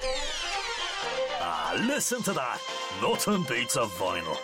[0.00, 2.60] Ah, listen to that.
[3.02, 4.36] Nothing beats a vinyl.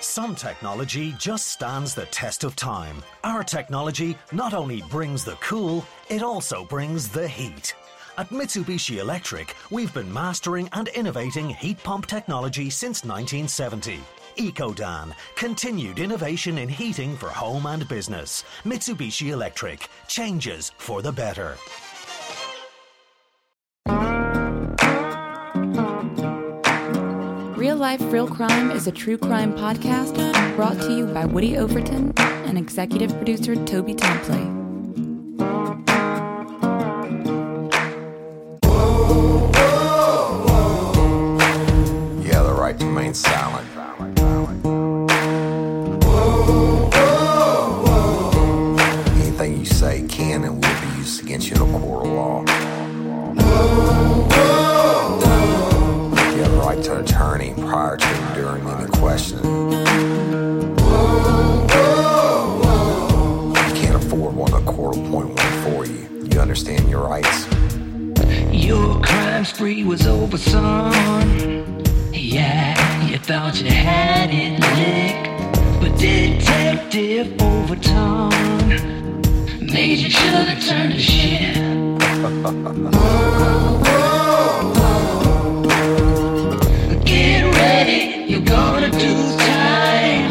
[0.00, 3.02] Some technology just stands the test of time.
[3.24, 7.74] Our technology not only brings the cool, it also brings the heat.
[8.16, 13.98] At Mitsubishi Electric, we've been mastering and innovating heat pump technology since 1970.
[14.36, 18.44] EcoDan, continued innovation in heating for home and business.
[18.64, 21.56] Mitsubishi Electric, changes for the better.
[27.74, 30.14] Real Life, Real Crime is a true crime podcast
[30.54, 34.44] brought to you by Woody Overton and executive producer Toby Templey.
[42.30, 43.68] Have the right to remain silent.
[49.16, 52.43] Anything you say can and will be used against you in a court of law.
[59.14, 59.24] Any.
[63.68, 66.26] You can't afford one, court will appoint one for you.
[66.32, 67.46] You understand your rights?
[68.52, 71.84] Your crime spree was over, son.
[72.12, 75.28] Yeah, you thought you had it licked.
[75.80, 78.30] But Detective Overton
[79.60, 81.54] made you should have turned to shit.
[88.54, 90.30] gonna do time.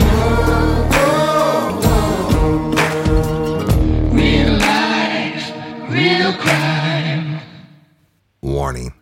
[4.15, 5.51] Real life,
[5.89, 7.41] real crime.
[8.41, 8.93] Warning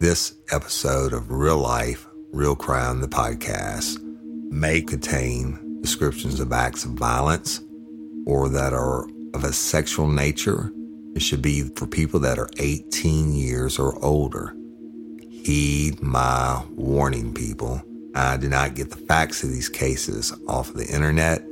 [0.00, 3.98] this episode of Real Life, Real Crime, the podcast,
[4.50, 7.60] may contain descriptions of acts of violence
[8.26, 9.04] or that are
[9.34, 10.72] of a sexual nature.
[11.14, 14.56] It should be for people that are 18 years or older.
[15.28, 17.82] Heed my warning, people.
[18.14, 21.42] I did not get the facts of these cases off of the internet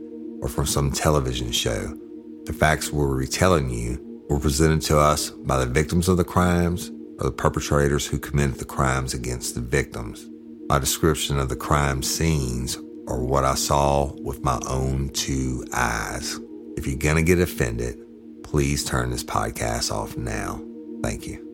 [0.40, 1.96] or from some television show.
[2.44, 6.90] The facts we're retelling you were presented to us by the victims of the crimes
[7.18, 10.28] or the perpetrators who committed the crimes against the victims.
[10.68, 12.76] My description of the crime scenes
[13.08, 16.38] are what I saw with my own two eyes.
[16.76, 17.98] If you're going to get offended,
[18.44, 20.62] please turn this podcast off now.
[21.02, 21.49] Thank you.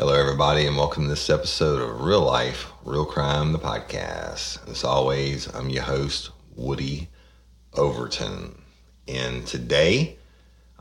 [0.00, 4.70] Hello, everybody, and welcome to this episode of Real Life, Real Crime, the podcast.
[4.70, 7.08] As always, I'm your host, Woody
[7.74, 8.62] Overton.
[9.08, 10.16] And today,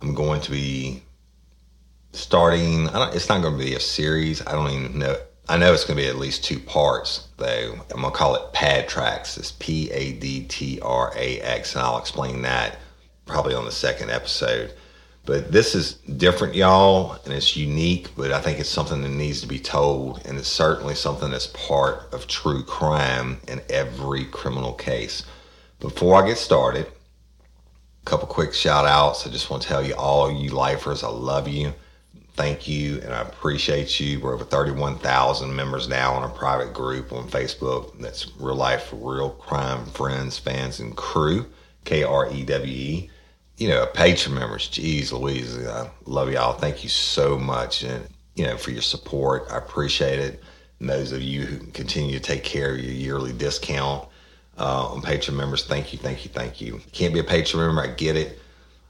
[0.03, 1.01] I'm going to be
[2.11, 4.45] starting, it's not going to be a series.
[4.45, 5.15] I don't even know.
[5.49, 7.71] I know it's going to be at least two parts, though.
[7.89, 9.35] I'm going to call it Pad Tracks.
[9.35, 12.77] It's P A D T R A X, and I'll explain that
[13.25, 14.75] probably on the second episode.
[15.27, 19.41] But this is different, y'all, and it's unique, but I think it's something that needs
[19.41, 24.71] to be told, and it's certainly something that's part of true crime in every criminal
[24.71, 25.25] case.
[25.81, 29.27] Before I get started, a couple quick shout outs.
[29.27, 31.73] I just want to tell you, all you lifers, I love you.
[32.35, 34.21] Thank you, and I appreciate you.
[34.21, 37.99] We're over 31,000 members now on a private group on Facebook.
[37.99, 41.47] That's Real Life, for Real Crime Friends, Fans, and Crew,
[41.83, 43.09] K R E W E
[43.57, 46.53] you know, Patreon members, geez Louise, I love y'all.
[46.53, 47.83] Thank you so much.
[47.83, 48.07] And
[48.37, 49.47] you know, for your support.
[49.51, 50.43] I appreciate it.
[50.79, 54.07] And those of you who continue to take care of your yearly discount
[54.59, 56.79] uh, on Patreon members, thank you, thank you, thank you.
[56.91, 58.39] Can't be a Patreon member, I get it.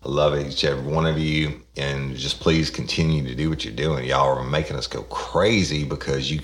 [0.03, 3.73] I love each every one of you, and just please continue to do what you're
[3.73, 4.05] doing.
[4.05, 6.41] Y'all are making us go crazy because you,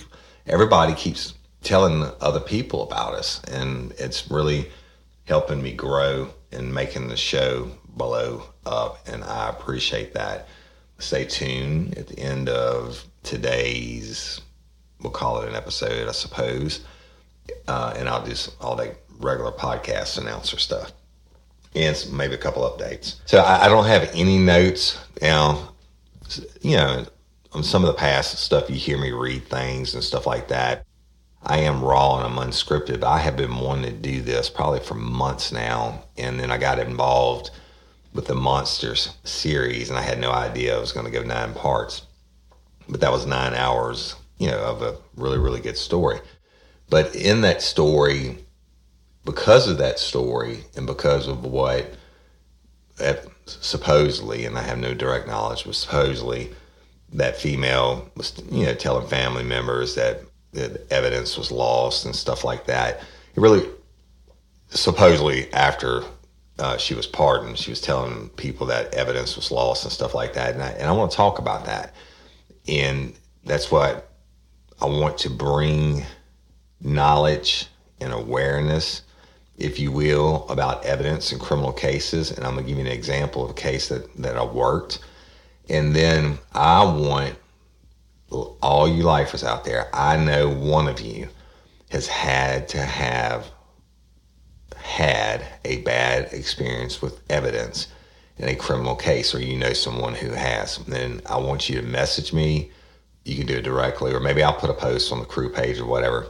[0.48, 4.70] everybody keeps telling other people about us, and it's really
[5.26, 10.48] helping me grow and making the show blow up, and I appreciate that.
[11.00, 14.42] Stay tuned at the end of today's,
[15.02, 16.86] we'll call it an episode, I suppose,
[17.68, 20.92] uh, and I'll do all that regular podcast announcer stuff
[21.76, 23.16] and maybe a couple updates.
[23.26, 25.74] So I, I don't have any notes now.
[26.62, 27.06] You know,
[27.52, 30.86] on some of the past stuff, you hear me read things and stuff like that.
[31.44, 33.04] I am raw and I'm unscripted.
[33.04, 36.80] I have been wanting to do this probably for months now, and then I got
[36.80, 37.52] involved
[38.14, 41.54] with the Monsters series, and I had no idea it was going to go nine
[41.54, 42.04] parts.
[42.88, 46.20] But that was nine hours, you know, of a really, really good story.
[46.90, 48.38] But in that story,
[49.26, 51.94] because of that story and because of what
[53.00, 53.14] uh,
[53.46, 56.52] supposedly, and I have no direct knowledge, but supposedly
[57.14, 60.22] that female was, you know, telling family members that,
[60.52, 63.00] that evidence was lost and stuff like that.
[63.36, 63.68] It really,
[64.70, 66.04] supposedly after
[66.64, 70.34] uh, she was pardoned, she was telling people that evidence was lost and stuff like
[70.34, 70.54] that.
[70.54, 71.94] And I, and I want to talk about that.
[72.68, 73.14] And
[73.44, 74.10] that's what
[74.82, 76.06] I want to bring
[76.82, 77.68] knowledge
[78.00, 79.04] and awareness
[79.58, 82.32] if you will, about evidence in criminal cases.
[82.32, 85.00] And I'm going to give you an example of a case that, that I worked.
[85.70, 87.36] And then I want
[88.62, 91.30] all you lifers out there, I know one of you
[91.92, 93.52] has had to have
[94.84, 97.88] had a bad experience with evidence
[98.38, 100.78] in a criminal case, or you know someone who has.
[100.78, 102.72] Then I want you to message me.
[103.26, 105.80] You can do it directly, or maybe I'll put a post on the crew page
[105.80, 106.28] or whatever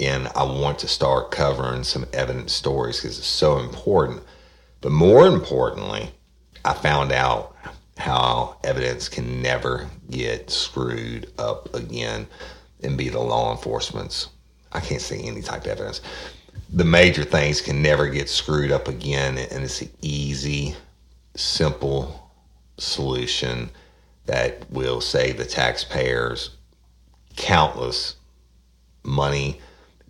[0.00, 4.22] and I want to start covering some evidence stories because it's so important.
[4.80, 6.10] But more importantly,
[6.64, 7.56] I found out
[7.96, 12.26] how evidence can never get screwed up again
[12.82, 14.28] and be the law enforcement's.
[14.72, 16.02] I can't say any type of evidence.
[16.72, 20.76] The major things can never get screwed up again, and it's an easy,
[21.34, 22.30] simple
[22.78, 23.70] solution
[24.26, 26.50] that will save the taxpayers
[27.36, 28.16] countless
[29.02, 29.60] money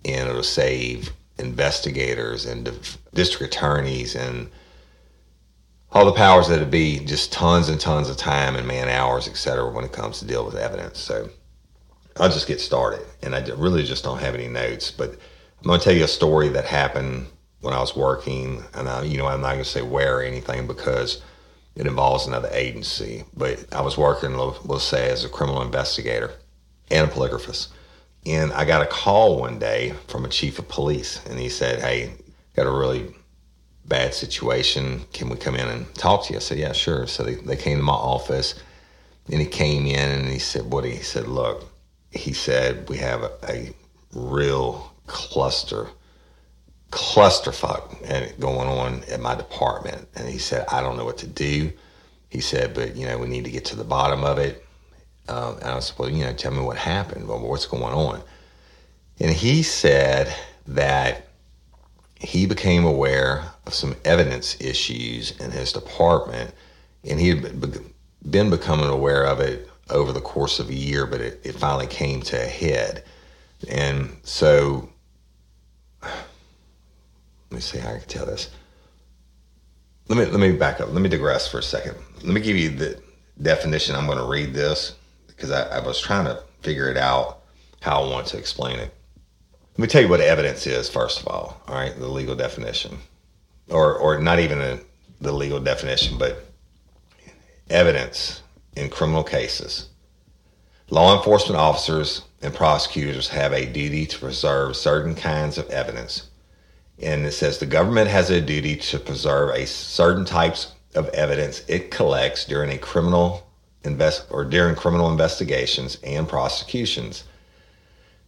[0.05, 2.71] and it'll save investigators and
[3.13, 4.49] district attorneys and
[5.93, 9.37] all the powers that be just tons and tons of time and man hours, et
[9.37, 10.99] cetera, when it comes to deal with evidence.
[10.99, 11.29] So
[12.17, 13.07] I'll just get started.
[13.23, 15.17] And I really just don't have any notes, but
[15.61, 17.27] I'm going to tell you a story that happened
[17.61, 18.63] when I was working.
[18.75, 21.23] And I, you know, I'm not going to say where or anything because
[21.75, 26.33] it involves another agency, but I was working, we'll say, as a criminal investigator
[26.91, 27.69] and a polygraphist.
[28.25, 31.81] And I got a call one day from a chief of police, and he said,
[31.81, 32.15] Hey,
[32.57, 33.15] got a really
[33.85, 35.05] bad situation.
[35.13, 36.39] Can we come in and talk to you?
[36.39, 37.07] I said, Yeah, sure.
[37.07, 38.55] So they, they came to my office,
[39.31, 40.85] and he came in and he said, What?
[40.85, 41.71] He said, Look,
[42.11, 43.75] he said, We have a, a
[44.13, 45.89] real cluster,
[46.91, 50.09] clusterfuck going on at my department.
[50.15, 51.73] And he said, I don't know what to do.
[52.31, 54.65] He said, But, you know, we need to get to the bottom of it.
[55.29, 57.27] Um, and I was, well, you know, tell me what happened.
[57.27, 58.23] Well, what's going on?
[59.19, 60.35] And he said
[60.67, 61.29] that
[62.19, 66.53] he became aware of some evidence issues in his department,
[67.05, 67.61] and he had
[68.31, 71.87] been becoming aware of it over the course of a year, but it, it finally
[71.87, 73.05] came to a head.
[73.69, 74.89] And so,
[77.57, 78.51] me see how I can tell this.
[80.09, 80.93] Let me let me back up.
[80.93, 81.97] Let me digress for a second.
[82.23, 83.01] Let me give you the
[83.43, 83.97] definition.
[83.97, 84.95] I'm going to read this
[85.27, 87.41] because I, I was trying to figure it out
[87.81, 88.95] how I want to explain it.
[89.73, 91.61] Let me tell you what evidence is, first of all.
[91.67, 92.99] All right, the legal definition,
[93.69, 94.79] or or not even a,
[95.21, 96.47] the legal definition, but
[97.69, 98.43] evidence
[98.77, 99.89] in criminal cases.
[100.91, 106.29] Law enforcement officers and prosecutors have a duty to preserve certain kinds of evidence.
[107.01, 111.63] And it says the government has a duty to preserve a certain types of evidence
[111.69, 113.47] it collects during a criminal
[113.85, 117.25] invest or during criminal investigations and prosecutions.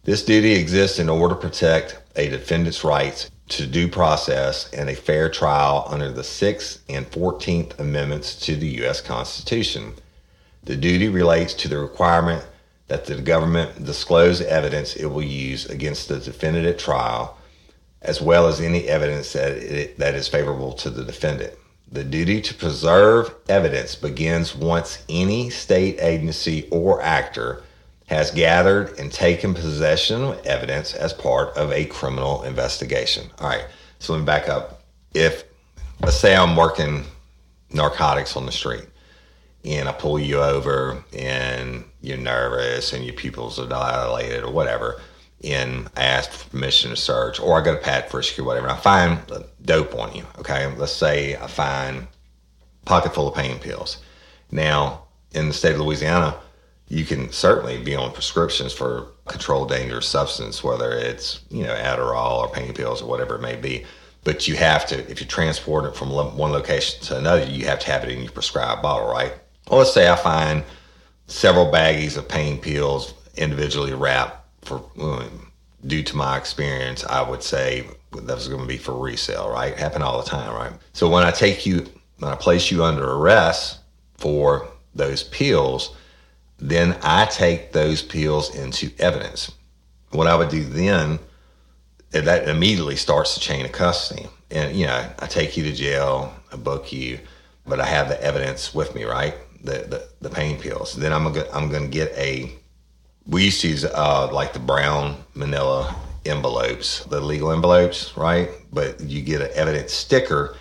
[0.03, 4.95] This duty exists in order to protect a defendant's rights to due process and a
[4.95, 9.01] fair trial under the 6th and 14th Amendments to the U.S.
[9.01, 9.93] Constitution.
[10.63, 12.45] The duty relates to the requirement
[12.87, 17.37] that the government disclose evidence it will use against the defendant at trial,
[18.01, 21.53] as well as any evidence that, it, that is favorable to the defendant.
[21.91, 27.63] The duty to preserve evidence begins once any state agency or actor
[28.05, 33.29] has gathered and taken possession of evidence as part of a criminal investigation.
[33.39, 33.65] All right,
[33.99, 34.81] so let me back up.
[35.13, 35.43] If,
[36.01, 37.05] let's say I'm working
[37.71, 38.85] narcotics on the street
[39.65, 45.01] and I pull you over and you're nervous and your pupils are dilated or whatever,
[45.43, 48.67] and I ask for permission to search, or I go to pat frisk or whatever,
[48.67, 49.19] and I find
[49.61, 50.25] dope on you.
[50.39, 52.07] Okay, let's say I find
[52.81, 53.97] a pocket full of pain pills.
[54.51, 56.35] Now, in the state of Louisiana,
[56.87, 62.39] you can certainly be on prescriptions for controlled dangerous substance, whether it's you know Adderall
[62.39, 63.85] or pain pills or whatever it may be.
[64.23, 67.79] But you have to, if you transport it from one location to another, you have
[67.79, 69.33] to have it in your prescribed bottle, right?
[69.69, 70.63] Well, let's say I find
[71.27, 75.51] several baggies of pain pills individually wrapped for um,
[75.85, 79.77] due to my experience, I would say that was going to be for resale, right?
[79.77, 80.73] Happen all the time, right?
[80.93, 81.85] So when I take you,
[82.19, 83.79] when I place you under arrest
[84.17, 85.95] for those pills,
[86.57, 89.51] then I take those pills into evidence.
[90.11, 91.19] What I would do then,
[92.11, 94.27] that immediately starts the chain of custody.
[94.51, 97.19] And, you know, I take you to jail, I book you,
[97.65, 99.35] but I have the evidence with me, right?
[99.63, 100.95] The, the, the pain pills.
[100.95, 102.51] Then I'm gonna, I'm to get a
[103.29, 105.95] we used to use uh, like the brown manila
[106.25, 108.49] envelopes, the legal envelopes, right?
[108.73, 110.57] But you get an evidence sticker,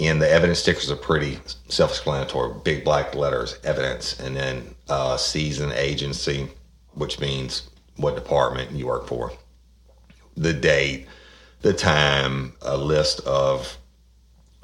[0.00, 2.60] and the evidence stickers are pretty self-explanatory.
[2.62, 6.48] Big black letters, evidence, and then uh, seizing agency,
[6.92, 9.32] which means what department you work for,
[10.36, 11.06] the date,
[11.62, 13.78] the time, a list of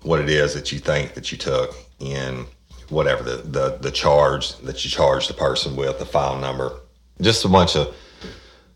[0.03, 2.45] what it is that you think that you took, and
[2.91, 6.81] whatever the, the, the charge that you charge the person with, the file number
[7.21, 7.95] just a bunch of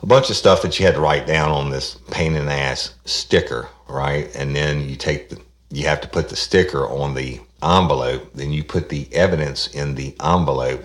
[0.00, 2.52] a bunch of stuff that you had to write down on this pain in the
[2.52, 4.34] ass sticker, right?
[4.36, 8.52] And then you take the you have to put the sticker on the envelope, then
[8.52, 10.84] you put the evidence in the envelope.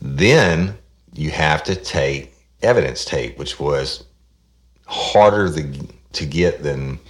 [0.00, 0.76] Then
[1.14, 4.04] you have to take evidence tape, which was
[4.86, 7.00] harder to, to get than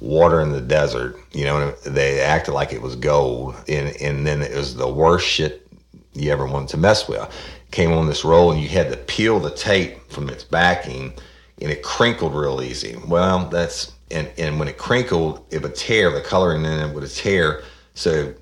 [0.00, 1.16] water in the desert.
[1.32, 5.26] You know, they acted like it was gold, and and then it was the worst
[5.26, 5.66] shit
[6.14, 7.30] you ever wanted to mess with
[7.72, 11.12] came on this roll and you had to peel the tape from its backing
[11.60, 12.96] and it crinkled real easy.
[13.06, 16.10] Well, that's and and when it crinkled, it would tear.
[16.10, 17.62] The coloring in it would tear.
[17.94, 18.34] So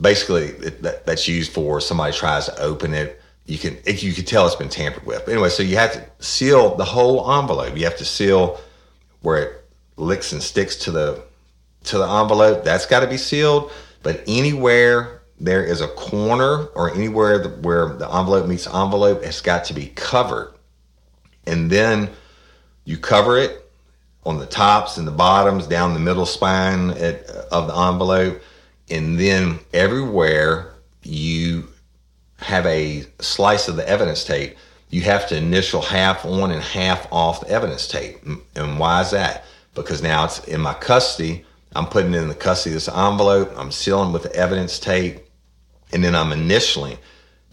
[0.00, 3.20] basically, it, that, that's used for somebody tries to open it.
[3.46, 5.24] You can it, you can tell it's been tampered with.
[5.24, 7.76] But anyway, so you have to seal the whole envelope.
[7.76, 8.60] You have to seal
[9.20, 9.64] where it
[9.96, 11.22] licks and sticks to the
[11.84, 12.64] to the envelope.
[12.64, 13.70] That's got to be sealed.
[14.02, 19.64] But anywhere there is a corner or anywhere where the envelope meets envelope, it's got
[19.66, 20.54] to be covered.
[21.46, 22.10] And then
[22.84, 23.70] you cover it
[24.24, 28.40] on the tops and the bottoms, down the middle spine at, of the envelope.
[28.90, 31.68] And then everywhere you
[32.38, 34.56] have a slice of the evidence tape,
[34.88, 38.18] you have to initial half on and half off the evidence tape.
[38.54, 39.44] And why is that?
[39.74, 41.44] Because now it's in my custody.
[41.74, 43.52] I'm putting it in the custody of this envelope.
[43.56, 45.25] I'm sealing with the evidence tape
[45.96, 46.98] and then I'm initially.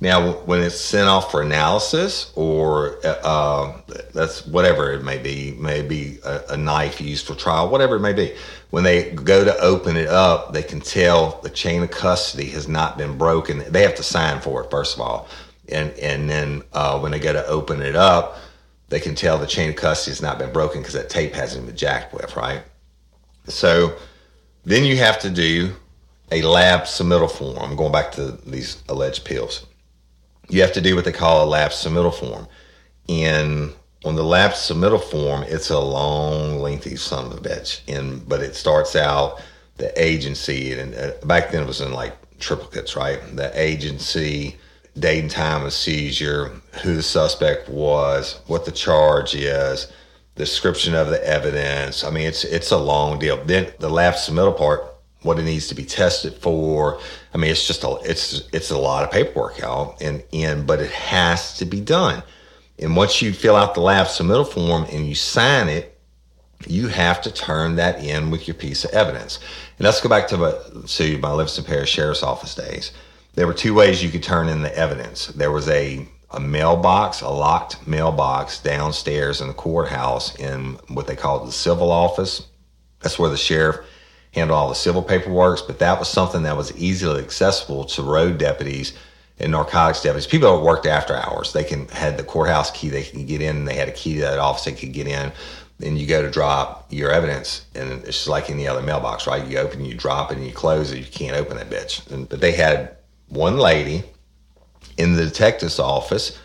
[0.01, 3.79] Now, when it's sent off for analysis, or uh,
[4.13, 8.11] that's whatever it may be, maybe a, a, knife used for trial, whatever it may
[8.11, 8.35] be,
[8.71, 12.67] when they go to open it up, they can tell the chain of custody has
[12.67, 13.63] not been broken.
[13.71, 15.29] They have to sign for it first of all,
[15.69, 18.39] and and then uh, when they go to open it up,
[18.89, 21.65] they can tell the chain of custody has not been broken because that tape hasn't
[21.65, 22.63] been jacked with, right?
[23.47, 23.95] So
[24.65, 25.73] then you have to do
[26.33, 27.57] a lab submittal form.
[27.59, 29.67] I'm going back to these alleged pills.
[30.49, 32.47] You have to do what they call a lab submittal form.
[33.07, 33.73] And
[34.03, 37.81] on the lab submittal form, it's a long, lengthy son of a bitch.
[37.87, 39.41] And but it starts out
[39.77, 43.19] the agency, and uh, back then it was in like triplicates, right?
[43.35, 44.57] The agency,
[44.97, 46.51] date and time of seizure,
[46.83, 49.91] who the suspect was, what the charge is,
[50.35, 52.03] description of the evidence.
[52.03, 53.43] I mean, it's it's a long deal.
[53.43, 54.92] Then the lab submittal part
[55.23, 56.99] what it needs to be tested for.
[57.33, 60.79] I mean, it's just a it's it's a lot of paperwork, y'all, and and but
[60.79, 62.23] it has to be done.
[62.79, 65.97] And once you fill out the lab submittal form and you sign it,
[66.67, 69.39] you have to turn that in with your piece of evidence.
[69.77, 70.53] And let's go back to my,
[70.85, 72.91] to my Livingston Parish Sheriff's Office days.
[73.35, 75.27] There were two ways you could turn in the evidence.
[75.27, 81.15] There was a a mailbox, a locked mailbox downstairs in the courthouse in what they
[81.15, 82.47] called the civil office.
[83.01, 83.85] That's where the sheriff
[84.33, 88.37] handle all the civil paperwork, but that was something that was easily accessible to road
[88.37, 88.93] deputies
[89.39, 90.27] and narcotics deputies.
[90.27, 93.65] People that worked after hours, they can had the courthouse key, they can get in,
[93.65, 95.31] they had a key to that office, they could get in.
[95.79, 99.45] Then you go to drop your evidence, and it's just like any other mailbox, right?
[99.45, 100.99] You open, you drop it, and you close it.
[100.99, 102.09] You can't open that bitch.
[102.11, 102.95] And, but they had
[103.27, 104.03] one lady
[104.97, 106.39] in the detective's office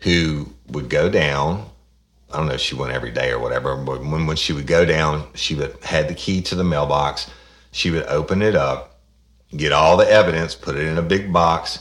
[0.00, 1.70] who would go down.
[2.32, 4.66] I don't know if she went every day or whatever, but when, when she would
[4.66, 7.30] go down, she would had the key to the mailbox.
[7.72, 8.98] She would open it up,
[9.56, 11.80] get all the evidence, put it in a big box,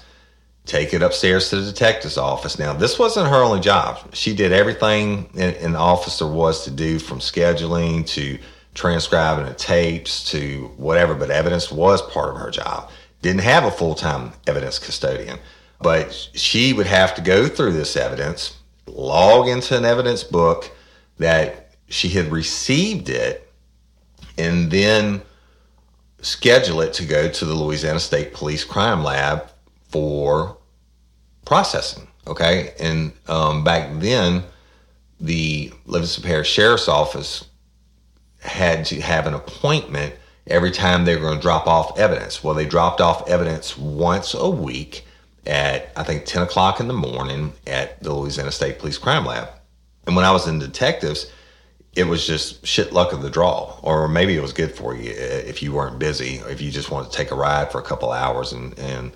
[0.66, 2.60] take it upstairs to the detective's office.
[2.60, 4.14] Now, this wasn't her only job.
[4.14, 8.38] She did everything an, an officer was to do from scheduling to
[8.74, 12.90] transcribing the tapes to whatever, but evidence was part of her job.
[13.22, 15.40] Didn't have a full time evidence custodian,
[15.82, 18.58] but she would have to go through this evidence,
[18.96, 20.72] log into an evidence book
[21.18, 23.52] that she had received it,
[24.38, 25.22] and then
[26.22, 29.50] schedule it to go to the Louisiana State Police Crime Lab
[29.90, 30.58] for
[31.46, 32.08] processing.
[32.28, 32.74] Okay.
[32.80, 34.44] And um, back then,
[35.20, 37.46] the Livingston Parish Sheriff's Office
[38.40, 40.16] had to have an appointment
[40.48, 42.44] every time they were going to drop off evidence.
[42.44, 45.06] Well, they dropped off evidence once a week
[45.46, 49.50] at, I think, 10 o'clock in the morning at the Louisiana State Police Crime Lab.
[50.06, 51.32] And when I was in detectives,
[51.96, 55.12] it was just shit luck of the draw, or maybe it was good for you
[55.12, 57.84] uh, if you weren't busy, if you just wanted to take a ride for a
[57.84, 59.12] couple hours and, and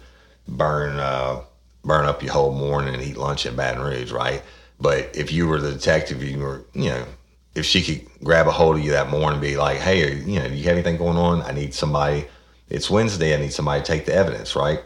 [0.47, 1.41] burn uh,
[1.83, 4.41] burn up your whole morning and eat lunch in Baton Rouge, right?
[4.79, 7.05] But if you were the detective, you were, you know,
[7.53, 10.39] if she could grab a hold of you that morning and be like, hey, you
[10.39, 11.41] know, do you have anything going on?
[11.43, 12.25] I need somebody.
[12.69, 13.33] It's Wednesday.
[13.33, 14.81] I need somebody to take the evidence, right?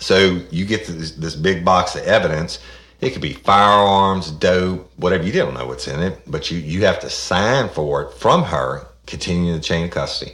[0.00, 2.60] So you get this, this big box of evidence.
[3.00, 5.24] It could be firearms, dope, whatever.
[5.24, 8.42] You don't know what's in it, but you, you have to sign for it from
[8.42, 10.32] her, continuing the chain of custody.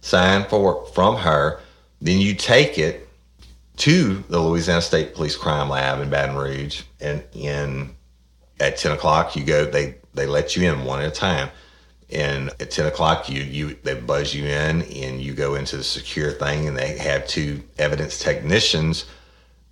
[0.00, 1.60] Sign for it from her.
[2.00, 3.08] Then you take it
[3.78, 7.94] to the Louisiana State Police Crime Lab in Baton Rouge, and in
[8.60, 9.64] at ten o'clock you go.
[9.64, 11.50] They they let you in one at a time,
[12.10, 15.84] and at ten o'clock you you they buzz you in, and you go into the
[15.84, 19.06] secure thing, and they have two evidence technicians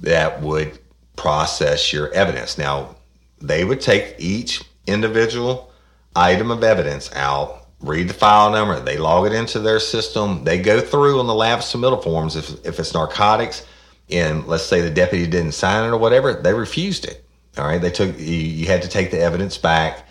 [0.01, 0.79] that would
[1.17, 2.59] process your evidence.
[2.59, 2.97] Now
[3.41, 5.73] they would take each individual
[6.17, 10.59] item of evidence out read the file number, they log it into their system, they
[10.59, 13.67] go through on the lab submittal forms if, if it's narcotics,
[14.11, 17.25] and let's say the deputy didn't sign it or whatever, they refused it.
[17.59, 20.09] All right, they took you, you had to take the evidence back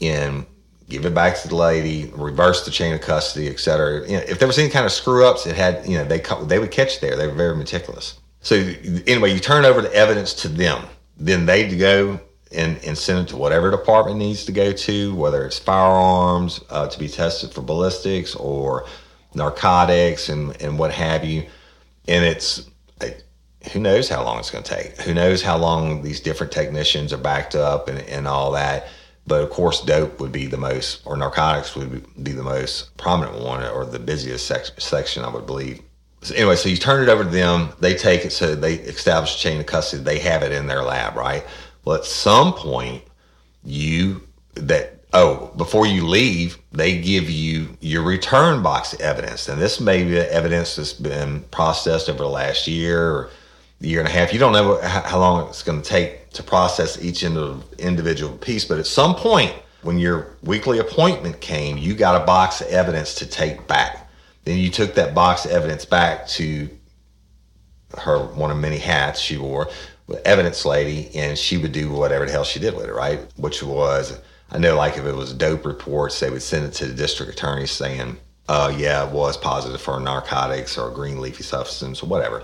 [0.00, 0.46] and
[0.88, 4.06] give it back to the lady, reverse the chain of custody, et cetera.
[4.08, 6.22] You know, if there was any kind of screw ups, it had you know they
[6.46, 7.16] they would catch there.
[7.16, 8.18] They were very meticulous.
[8.40, 8.56] So
[9.06, 10.84] anyway, you turn over the evidence to them,
[11.16, 12.20] then they go
[12.52, 16.86] and, and send it to whatever department needs to go to, whether it's firearms uh,
[16.88, 18.86] to be tested for ballistics or
[19.34, 21.46] narcotics and, and what have you.
[22.06, 22.68] And it's
[23.72, 25.00] who knows how long it's going to take?
[25.02, 28.88] Who knows how long these different technicians are backed up and, and all that?
[29.28, 33.40] But of course, dope would be the most, or narcotics would be the most prominent
[33.42, 35.82] one, or the busiest sec- section, I would believe.
[36.22, 37.68] So anyway, so you turn it over to them.
[37.78, 40.02] They take it, so they establish a chain of custody.
[40.02, 41.44] They have it in their lab, right?
[41.84, 43.04] Well, at some point,
[43.62, 44.22] you
[44.54, 50.04] that oh, before you leave, they give you your return box evidence, and this may
[50.04, 53.30] be evidence that's been processed over the last year or
[53.80, 54.32] year and a half.
[54.32, 58.78] You don't know how long it's going to take to process each individual piece, but
[58.78, 63.26] at some point, when your weekly appointment came, you got a box of evidence to
[63.26, 64.10] take back.
[64.44, 66.68] Then you took that box of evidence back to
[67.96, 69.68] her one of many hats she wore,
[70.24, 73.20] evidence lady, and she would do whatever the hell she did with it, right?
[73.36, 74.18] Which was,
[74.50, 77.32] I know, like if it was dope reports, they would send it to the district
[77.32, 78.16] attorney saying,
[78.48, 82.42] uh, yeah, it was positive for narcotics or green leafy substance or whatever.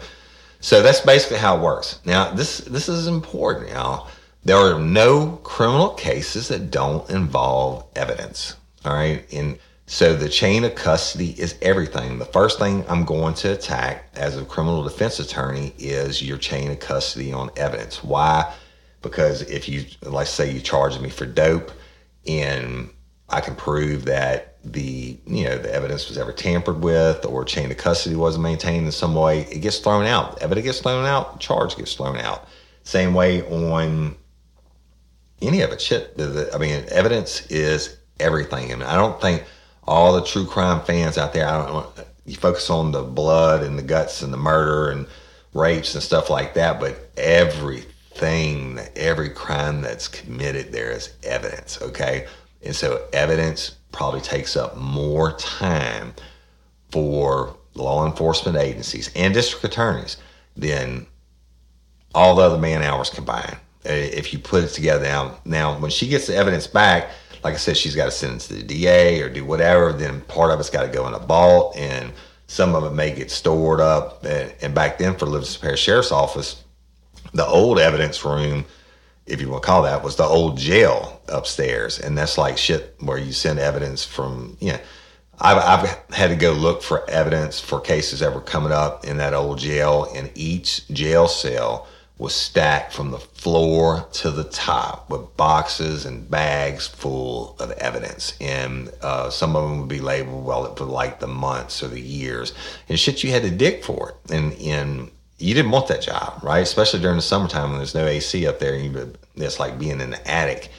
[0.64, 2.00] So that's basically how it works.
[2.06, 3.68] Now, this this is important.
[3.68, 4.06] Now,
[4.46, 8.56] there are no criminal cases that don't involve evidence.
[8.82, 12.18] All right, and so the chain of custody is everything.
[12.18, 16.70] The first thing I'm going to attack as a criminal defense attorney is your chain
[16.70, 18.02] of custody on evidence.
[18.02, 18.50] Why?
[19.02, 21.72] Because if you, let's say, you charge me for dope,
[22.26, 22.88] and
[23.28, 27.70] I can prove that the you know the evidence was ever tampered with or chain
[27.70, 30.40] of custody wasn't maintained in some way, it gets thrown out.
[30.40, 32.48] Evidence gets thrown out, charge gets thrown out.
[32.82, 34.16] Same way on
[35.42, 35.80] any of it.
[35.80, 39.44] Shit, the, the, I mean, evidence is everything, and I don't think
[39.84, 41.46] all the true crime fans out there.
[41.46, 41.86] I don't.
[42.26, 45.06] You focus on the blood and the guts and the murder and
[45.52, 51.80] rapes and stuff like that, but everything, every crime that's committed, there is evidence.
[51.82, 52.26] Okay,
[52.62, 56.12] and so evidence probably takes up more time
[56.90, 60.16] for law enforcement agencies and district attorneys
[60.56, 61.06] than
[62.14, 63.56] all the other man hours combined.
[63.84, 67.10] If you put it together now, now when she gets the evidence back,
[67.44, 69.92] like I said, she's got to send it to the DA or do whatever.
[69.92, 72.12] Then part of it's got to go in a vault, and
[72.46, 74.24] some of it may get stored up.
[74.24, 76.64] And, and back then, for Livingston Parish Sheriff's Office,
[77.34, 78.64] the old evidence room
[79.26, 82.94] if you want to call that, was the old jail upstairs, and that's like shit
[83.00, 84.56] where you send evidence from.
[84.60, 84.80] You know,
[85.40, 89.16] I've, I've had to go look for evidence for cases that were coming up in
[89.18, 95.10] that old jail, and each jail cell was stacked from the floor to the top
[95.10, 98.36] with boxes and bags full of evidence.
[98.40, 102.00] And uh, some of them would be labeled well for like the months or the
[102.00, 102.54] years
[102.88, 104.30] and shit you had to dig for it.
[104.32, 106.60] And, and you didn't want that job, right?
[106.60, 108.74] Especially during the summertime when there's no AC up there.
[108.74, 110.70] And it's like being in the attic.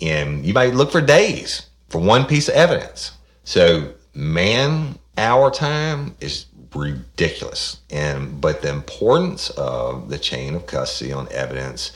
[0.00, 3.12] And you might look for days for one piece of evidence.
[3.44, 7.80] So man hour time is ridiculous.
[7.90, 11.92] And but the importance of the chain of custody on evidence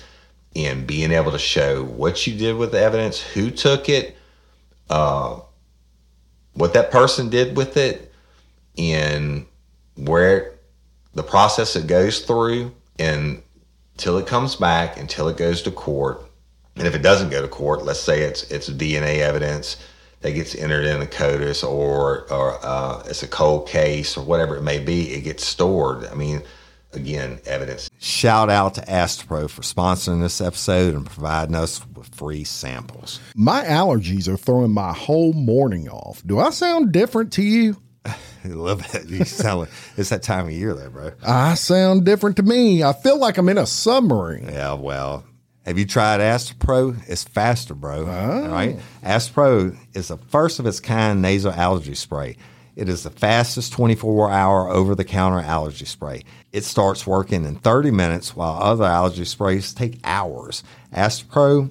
[0.55, 4.17] and being able to show what you did with the evidence, who took it,
[4.91, 5.41] uh,
[6.55, 8.13] what that person did with it,
[8.77, 9.47] and
[9.97, 10.52] where
[11.15, 13.43] the process it goes through, and
[13.97, 16.23] till it comes back, until it goes to court.
[16.77, 19.77] And if it doesn't go to court, let's say it's it's DNA evidence
[20.23, 24.57] that gets entered in the CODIS or or uh, it's a cold case or whatever
[24.57, 26.07] it may be, it gets stored.
[26.07, 26.43] I mean,
[26.93, 27.91] again, evidence.
[27.99, 33.21] Shout out to Astepro for sponsoring this episode and providing us with free samples.
[33.35, 36.23] My allergies are throwing my whole morning off.
[36.25, 37.82] Do I sound different to you?
[38.05, 39.09] A little bit.
[39.09, 41.13] You sound like it's that time of year, there, bro.
[41.25, 42.83] I sound different to me.
[42.83, 44.49] I feel like I'm in a submarine.
[44.49, 45.25] Yeah, well,
[45.65, 47.01] have you tried Astepro?
[47.09, 48.07] It's faster, bro.
[48.07, 48.49] Oh.
[48.49, 48.79] Right?
[49.05, 52.37] Astepro is the first of its kind nasal allergy spray.
[52.75, 56.25] It is the fastest 24 hour over the counter allergy spray.
[56.53, 60.65] It starts working in 30 minutes while other allergy sprays take hours.
[60.93, 61.71] Astepro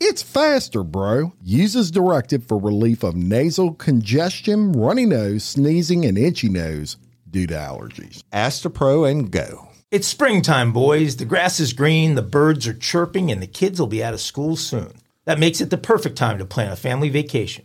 [0.00, 1.32] It's faster, bro.
[1.42, 6.96] Uses as directed for relief of nasal congestion, runny nose, sneezing, and itchy nose
[7.30, 8.22] due to allergies.
[8.32, 9.68] Astepro and go.
[9.90, 11.16] It's springtime, boys.
[11.16, 14.20] The grass is green, the birds are chirping, and the kids will be out of
[14.20, 14.92] school soon.
[15.24, 17.64] That makes it the perfect time to plan a family vacation.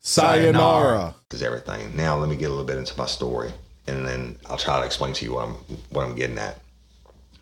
[0.00, 1.14] Sayonara.
[1.32, 1.96] Is everything.
[1.96, 3.52] Now let me get a little bit into my story,
[3.86, 5.54] and then I'll try to explain to you what I'm
[5.90, 6.58] what I'm getting at.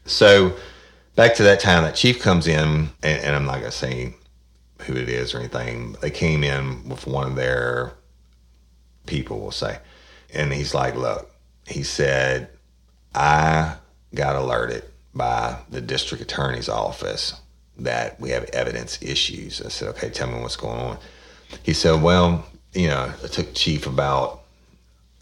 [0.05, 0.55] So
[1.17, 4.15] back to that time that chief comes in, and, and I'm not gonna say
[4.83, 5.97] who it is or anything.
[6.01, 7.93] They came in with one of their
[9.07, 9.79] people, we'll say.
[10.33, 11.31] And he's like, Look,
[11.67, 12.49] he said,
[13.15, 13.77] I
[14.15, 17.35] got alerted by the district attorney's office
[17.79, 19.61] that we have evidence issues.
[19.63, 20.99] I said, Okay, tell me what's going on.
[21.63, 24.43] He said, Well, you know, it took chief about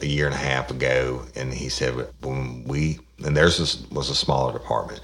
[0.01, 4.11] a year and a half ago, and he said when we and theirs was, was
[4.11, 5.01] a smaller department,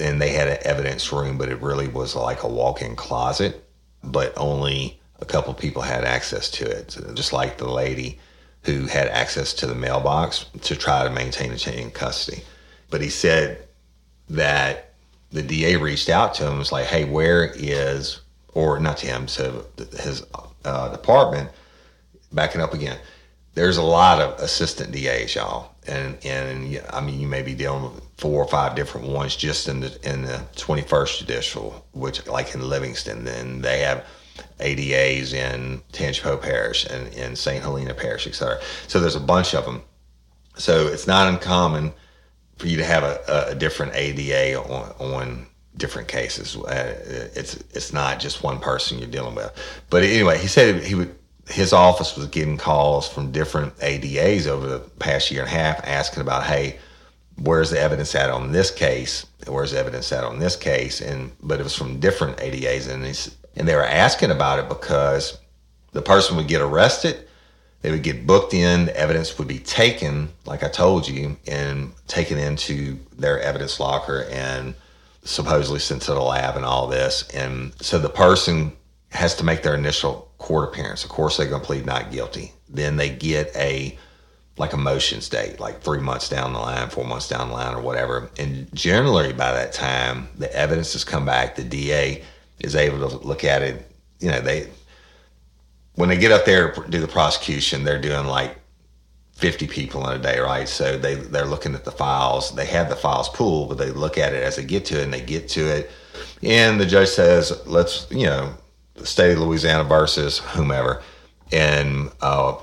[0.00, 3.64] and they had an evidence room, but it really was like a walk-in closet,
[4.04, 8.18] but only a couple people had access to it, so just like the lady
[8.64, 12.42] who had access to the mailbox to try to maintain a chain of custody.
[12.90, 13.66] But he said
[14.28, 14.92] that
[15.30, 18.20] the DA reached out to him and was like, "Hey, where is?"
[18.54, 19.64] Or not to him, to
[20.00, 20.24] his
[20.64, 21.50] uh, department.
[22.32, 22.98] Backing up again
[23.58, 27.82] there's a lot of assistant DAs, y'all, and and I mean you may be dealing
[27.82, 32.54] with four or five different ones just in the in the 21st judicial, which like
[32.54, 34.06] in Livingston, then they have
[34.60, 37.60] ADAs in Tangipahoa Parish and in St.
[37.60, 38.60] Helena Parish, et cetera.
[38.86, 39.82] So there's a bunch of them.
[40.56, 41.92] So it's not uncommon
[42.58, 45.46] for you to have a, a different ADA on, on
[45.78, 46.56] different cases.
[46.56, 49.50] Uh, it's it's not just one person you're dealing with.
[49.88, 51.14] But anyway, he said he would
[51.48, 55.80] his office was getting calls from different ADAs over the past year and a half
[55.86, 56.78] asking about, hey,
[57.42, 59.24] where's the evidence at on this case?
[59.46, 61.00] Where's the evidence at on this case?
[61.00, 63.04] And but it was from different ADAs, and
[63.56, 65.38] and they were asking about it because
[65.92, 67.26] the person would get arrested,
[67.80, 71.92] they would get booked in, the evidence would be taken, like I told you, and
[72.06, 74.74] taken into their evidence locker and
[75.28, 78.72] supposedly sent to the lab and all this, and so the person
[79.10, 81.04] has to make their initial court appearance.
[81.04, 82.52] Of course, they're going to plead not guilty.
[82.68, 83.98] Then they get a
[84.56, 87.74] like a motions date, like three months down the line, four months down the line,
[87.74, 88.28] or whatever.
[88.38, 91.54] And generally, by that time, the evidence has come back.
[91.54, 92.24] The DA
[92.58, 93.88] is able to look at it.
[94.18, 94.68] You know, they
[95.94, 98.57] when they get up there do the prosecution, they're doing like
[99.38, 100.68] 50 people in a day, right?
[100.68, 102.54] So they they're looking at the files.
[102.56, 105.04] They have the files pooled, but they look at it as they get to it,
[105.04, 105.90] and they get to it.
[106.42, 108.52] And the judge says, "Let's, you know,
[108.96, 111.04] the state of Louisiana versus whomever,
[111.52, 112.54] and uh,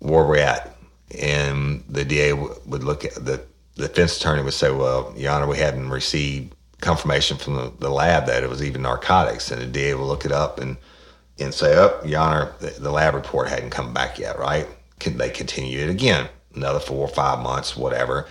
[0.00, 0.76] where we're at.
[1.20, 3.40] And the DA w- would look at the,
[3.76, 7.90] the defense attorney would say, "Well, Your Honor, we hadn't received confirmation from the, the
[7.90, 10.76] lab that it was even narcotics." And the DA will look it up and
[11.38, 14.66] and say, "Oh, Your Honor, the, the lab report hadn't come back yet, right?"
[15.04, 16.28] They continue it again?
[16.54, 18.28] Another four or five months, whatever.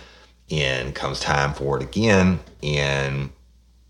[0.50, 3.30] And comes time for it again, and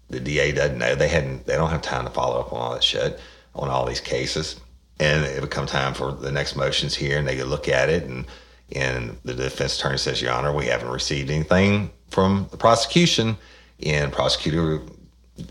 [0.09, 0.94] the DA doesn't know.
[0.94, 1.47] They hadn't.
[1.47, 3.18] They don't have time to follow up on all that shit
[3.57, 4.61] on all these cases.
[5.01, 7.88] And it would come time for the next motions here, and they could look at
[7.88, 8.27] it, and
[8.70, 13.37] and the defense attorney says, "Your Honor, we haven't received anything from the prosecution."
[13.85, 14.83] And prosecutor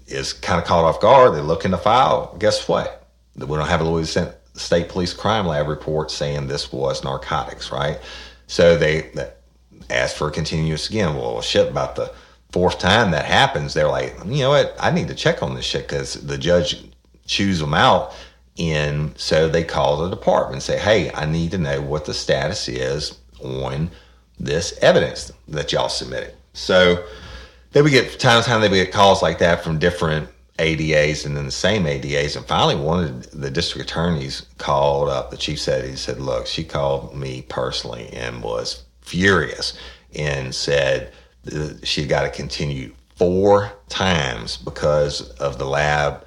[0.07, 1.35] is kind of caught off guard.
[1.35, 2.33] They look in the file.
[2.39, 3.05] Guess what?
[3.35, 7.99] We don't have a Louisiana State Police Crime Lab report saying this was narcotics, right?
[8.47, 9.11] So they
[9.89, 11.15] ask for a continuous again.
[11.15, 12.13] Well, shit, about the
[12.51, 14.75] fourth time that happens, they're like, you know what?
[14.79, 16.85] I need to check on this shit because the judge
[17.25, 18.13] chews them out.
[18.59, 22.13] And so they call the department and say, hey, I need to know what the
[22.13, 23.89] status is on
[24.39, 26.35] this evidence that y'all submitted.
[26.53, 27.03] So
[27.71, 31.35] then we get time to time they get calls like that from different ADAs and
[31.35, 32.35] then the same ADAs.
[32.35, 35.31] And finally, one of the district attorneys called up.
[35.31, 39.77] The chief said, he said, look, she called me personally and was furious
[40.15, 41.11] and said
[41.83, 46.25] she got to continue four times because of the lab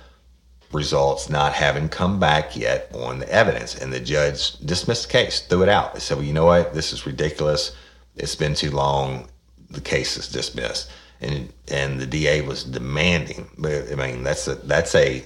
[0.72, 3.76] results not having come back yet on the evidence.
[3.76, 5.94] And the judge dismissed the case, threw it out.
[5.94, 6.74] They said, well, you know what?
[6.74, 7.76] This is ridiculous.
[8.16, 9.28] It's been too long.
[9.70, 10.90] The case is dismissed.
[11.20, 13.48] And and the DA was demanding.
[13.58, 15.24] But I mean, that's a that's a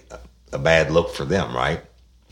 [0.52, 1.80] a bad look for them, right?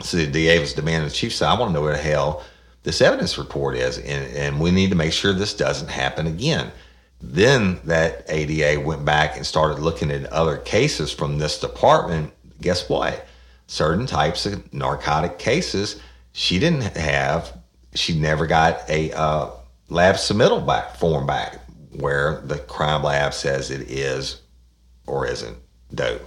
[0.00, 1.08] So the DA was demanding.
[1.08, 2.44] The chief said, "I want to know where the hell
[2.84, 6.70] this evidence report is, and and we need to make sure this doesn't happen again."
[7.20, 12.88] Then that ADA went back and started looking at other cases from this department guess
[12.88, 13.26] what?
[13.66, 16.00] Certain types of narcotic cases,
[16.32, 17.52] she didn't have,
[17.94, 19.50] she never got a uh,
[19.88, 21.58] lab submittal back form back
[21.92, 24.40] where the crime lab says it is
[25.06, 25.56] or isn't
[25.94, 26.22] dope.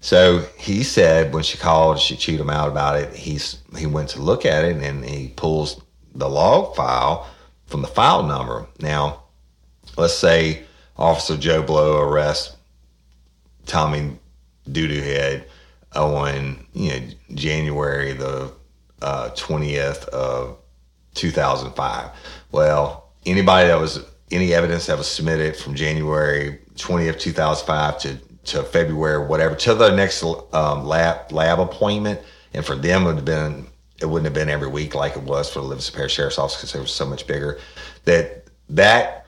[0.00, 3.14] So he said when she called, she chewed him out about it.
[3.14, 5.80] He's he went to look at it and he pulls
[6.14, 7.28] the log file
[7.66, 8.66] from the file number.
[8.80, 9.24] Now,
[9.96, 10.64] let's say
[10.96, 12.56] Officer Joe Blow arrests
[13.66, 14.18] Tommy
[14.68, 15.48] Doodoo Head
[15.94, 17.00] on you know
[17.34, 18.52] January the
[19.00, 20.58] uh, twentieth uh, of
[21.14, 22.10] two thousand five.
[22.52, 27.98] Well, anybody that was any evidence that was submitted from January twentieth, two thousand five
[28.00, 32.20] to to February, whatever, to the next um, lab lab appointment,
[32.52, 33.66] and for them it would have been
[34.00, 36.56] it wouldn't have been every week like it was for the Livingston Parish Sheriff's Office
[36.56, 37.58] because it was so much bigger.
[38.04, 39.26] That that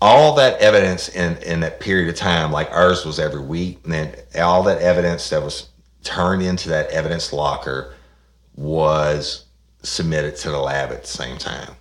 [0.00, 3.92] all that evidence in in that period of time, like ours was every week, and
[3.92, 5.68] then all that evidence that was
[6.02, 7.94] turned into that evidence locker
[8.54, 9.44] was
[9.82, 11.74] submitted to the lab at the same time.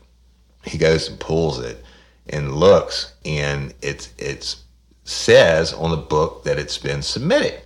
[0.63, 1.83] He goes and pulls it
[2.29, 4.63] and looks, and it's it's
[5.03, 7.61] says on the book that it's been submitted.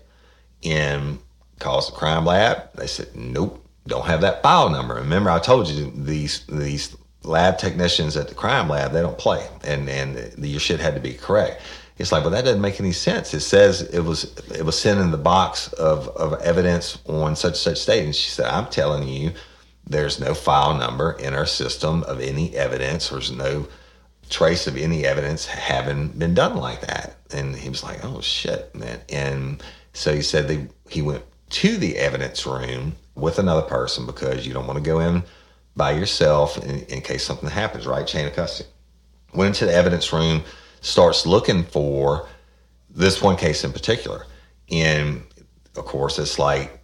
[0.64, 1.20] And
[1.60, 2.74] calls the crime lab.
[2.76, 4.96] They said, nope, don't have that file number.
[4.96, 9.48] Remember, I told you these these lab technicians at the crime lab they don't play,
[9.64, 11.62] and and your shit had to be correct.
[11.98, 13.34] It's like, well, that doesn't make any sense.
[13.34, 17.58] It says it was it was sent in the box of, of evidence on such
[17.58, 18.06] such date.
[18.06, 19.34] And she said, I'm telling you,
[19.86, 23.10] there's no file number in our system of any evidence.
[23.10, 23.68] There's no
[24.30, 27.18] trace of any evidence having been done like that.
[27.32, 29.00] And he was like, oh shit, man.
[29.10, 29.64] And
[29.94, 34.54] so he said they, he went to the evidence room with another person because you
[34.54, 35.24] don't want to go in
[35.76, 38.06] by yourself in, in case something happens, right?
[38.06, 38.70] Chain of custody.
[39.34, 40.44] Went into the evidence room,
[40.82, 42.28] starts looking for
[42.90, 44.26] this one case in particular.
[44.72, 45.24] And
[45.76, 46.84] of course, it's like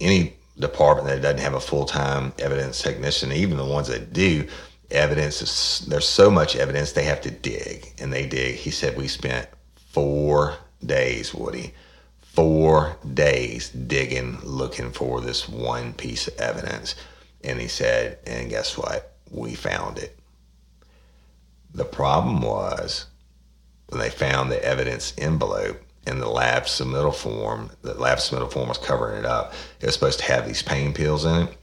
[0.00, 4.46] any department that doesn't have a full time evidence technician, even the ones that do,
[4.92, 8.56] evidence is there's so much evidence they have to dig and they dig.
[8.56, 11.74] He said we spent four days, Woody,
[12.20, 16.94] four days digging, looking for this one piece of evidence.
[17.44, 19.16] And he said, and guess what?
[19.30, 20.18] We found it.
[21.74, 23.06] The problem was
[23.88, 28.68] when they found the evidence envelope in the lab submittal form, the lab submittal form
[28.68, 29.54] was covering it up.
[29.80, 31.56] It was supposed to have these pain pills in it.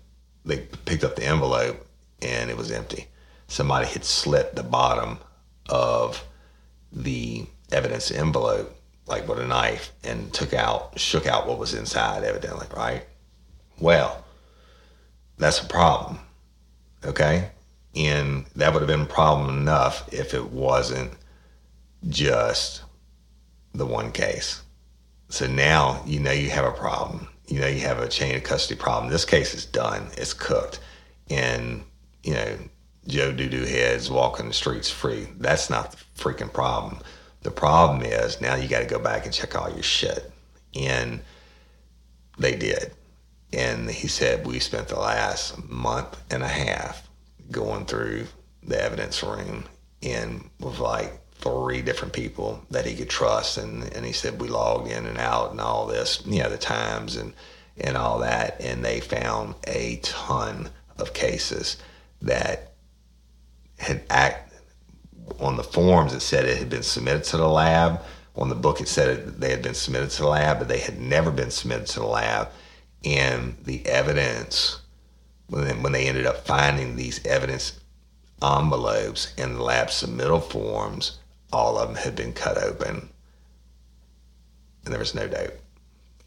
[0.45, 1.85] They picked up the envelope
[2.21, 3.07] and it was empty.
[3.49, 5.19] Somebody had slit the bottom
[5.67, 6.23] of
[6.93, 8.75] the evidence envelope
[9.07, 13.03] like with a knife and took out, shook out what was inside, evidently, right?
[13.79, 14.23] Well,
[15.39, 16.19] that's a problem,
[17.03, 17.49] okay?
[17.95, 21.11] And that would have been a problem enough if it wasn't
[22.07, 22.83] just
[23.73, 24.61] the one case.
[25.29, 27.27] So now you know you have a problem.
[27.47, 29.11] You know you have a chain of custody problem.
[29.11, 30.07] This case is done.
[30.17, 30.79] It's cooked.
[31.31, 31.83] And,
[32.23, 32.57] you know,
[33.09, 35.27] Joe Doo Doo heads walking the streets free.
[35.37, 36.99] That's not the freaking problem.
[37.41, 40.31] The problem is now you got to go back and check all your shit.
[40.75, 41.21] And
[42.37, 42.93] they did.
[43.51, 47.09] And he said, We spent the last month and a half
[47.49, 48.27] going through
[48.61, 49.65] the evidence room
[50.03, 53.57] and with like three different people that he could trust.
[53.57, 56.57] And, and he said, We logged in and out and all this, you know, the
[56.57, 57.33] times and,
[57.81, 58.61] and all that.
[58.61, 60.69] And they found a ton
[60.99, 61.77] of cases
[62.21, 62.68] that
[63.79, 64.53] had act,
[65.39, 68.01] on the forms it said it had been submitted to the lab.
[68.35, 70.79] On the book it said it, they had been submitted to the lab, but they
[70.79, 72.49] had never been submitted to the lab.
[73.03, 74.79] And the evidence,
[75.47, 77.79] when when they ended up finding these evidence
[78.41, 81.19] envelopes in the lab submittal forms,
[81.51, 83.09] all of them had been cut open,
[84.83, 85.59] and there was no dope.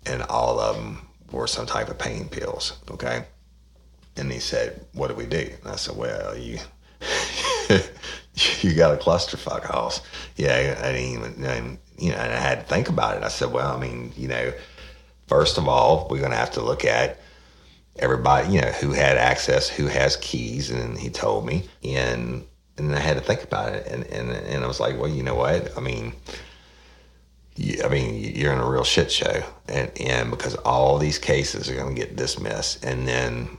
[0.04, 2.74] And all of them were some type of pain pills.
[2.90, 3.24] Okay.
[4.16, 6.58] And he said, "What do we do?" And I said, "Well, you."
[8.60, 10.00] you got a clusterfuck house.
[10.36, 13.22] Yeah, I didn't even, and, you know, and I had to think about it.
[13.22, 14.52] I said, well, I mean, you know,
[15.26, 17.20] first of all, we're going to have to look at
[17.98, 20.70] everybody, you know, who had access, who has keys.
[20.70, 22.44] And he told me, and,
[22.78, 23.86] and I had to think about it.
[23.86, 25.76] And, and, and I was like, well, you know what?
[25.76, 26.14] I mean,
[27.84, 31.74] I mean, you're in a real shit show, and, and because all these cases are
[31.74, 33.58] going to get dismissed, and then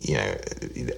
[0.00, 0.36] you know,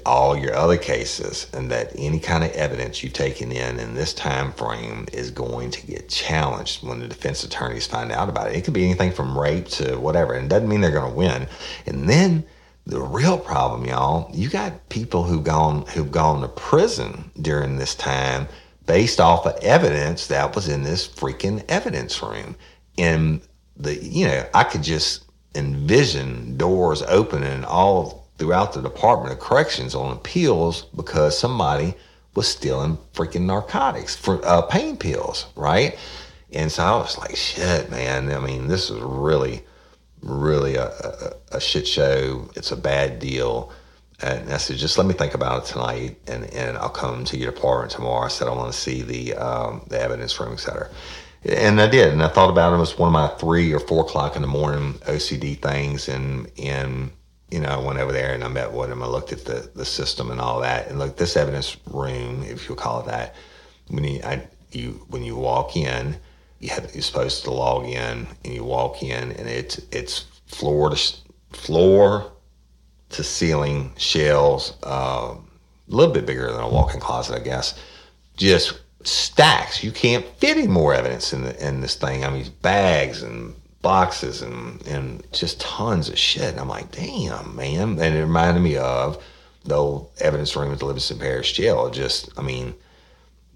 [0.04, 4.12] all your other cases, and that any kind of evidence you've taken in in this
[4.12, 8.56] time frame is going to get challenged when the defense attorneys find out about it.
[8.56, 11.16] It could be anything from rape to whatever, and it doesn't mean they're going to
[11.16, 11.46] win.
[11.86, 12.44] And then
[12.86, 17.94] the real problem, y'all, you got people who've gone who've gone to prison during this
[17.94, 18.48] time
[18.86, 22.56] based off of evidence that was in this freaking evidence room.
[22.96, 23.40] And
[23.76, 25.24] the you know, I could just
[25.54, 31.94] envision doors opening all throughout the Department of Corrections on appeals because somebody
[32.34, 35.98] was stealing freaking narcotics for uh, pain pills, right?
[36.52, 38.30] And so I was like, shit, man.
[38.30, 39.64] I mean, this is really,
[40.22, 42.48] really a, a, a shit show.
[42.54, 43.72] It's a bad deal.
[44.22, 47.36] And I said, just let me think about it tonight, and, and I'll come to
[47.36, 48.24] your department tomorrow.
[48.24, 50.88] I said, I want to see the um, the evidence room, et cetera.
[51.44, 52.76] And I did, and I thought about it.
[52.76, 56.50] It was one of my three or four o'clock in the morning OCD things, and
[56.58, 57.10] and
[57.50, 59.02] you know, I went over there and I met with him.
[59.02, 60.88] I looked at the, the system and all that.
[60.88, 63.34] And look, this evidence room, if you'll call it that,
[63.88, 66.16] when you, I, you when you walk in,
[66.58, 70.90] you have, you're supposed to log in and you walk in and it's, it's floor
[70.90, 71.16] to
[71.52, 72.32] floor
[73.10, 75.48] to ceiling shelves, um,
[75.88, 77.78] a little bit bigger than a walk-in closet, I guess.
[78.36, 79.84] Just stacks.
[79.84, 82.24] You can't fit any more evidence in the, in this thing.
[82.24, 86.50] I mean, bags and boxes and and just tons of shit.
[86.50, 87.98] And I'm like, damn, man.
[88.00, 89.22] And it reminded me of
[89.64, 91.90] the old evidence room at the Livingston Parish Jail.
[91.90, 92.74] Just, I mean,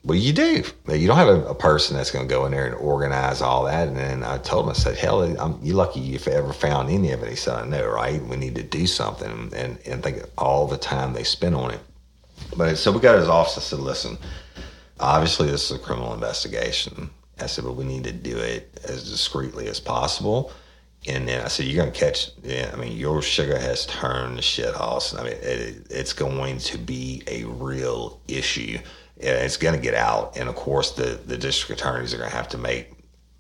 [0.02, 0.64] what do you do?
[0.88, 3.64] You don't have a, a person that's going to go in there and organize all
[3.64, 3.88] that.
[3.88, 7.12] And then I told him, I said, hell, I'm, you lucky you ever found any
[7.12, 7.28] of it.
[7.28, 8.22] He said, I know, right?
[8.22, 9.52] We need to do something.
[9.54, 11.80] And, and think all the time they spent on it.
[12.56, 13.58] But so we got his office.
[13.58, 14.16] I said, listen,
[14.98, 17.10] obviously this is a criminal investigation.
[17.42, 20.52] I said, but we need to do it as discreetly as possible.
[21.06, 24.36] And then I said, you're going to catch, yeah, I mean, your sugar has turned
[24.36, 25.14] the shit house.
[25.14, 28.78] I mean, it, it's going to be a real issue
[29.20, 30.36] it's going to get out.
[30.36, 32.92] And of course, the, the district attorneys are going to have to make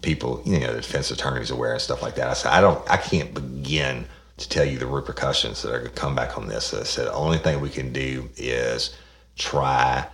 [0.02, 2.28] people, you know, the defense attorneys aware and stuff like that.
[2.28, 5.92] I said, I don't, I can't begin to tell you the repercussions that are going
[5.92, 6.72] to come back on this.
[6.72, 8.96] I said, the only thing we can do is
[9.36, 10.06] try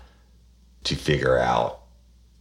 [0.84, 1.80] to figure out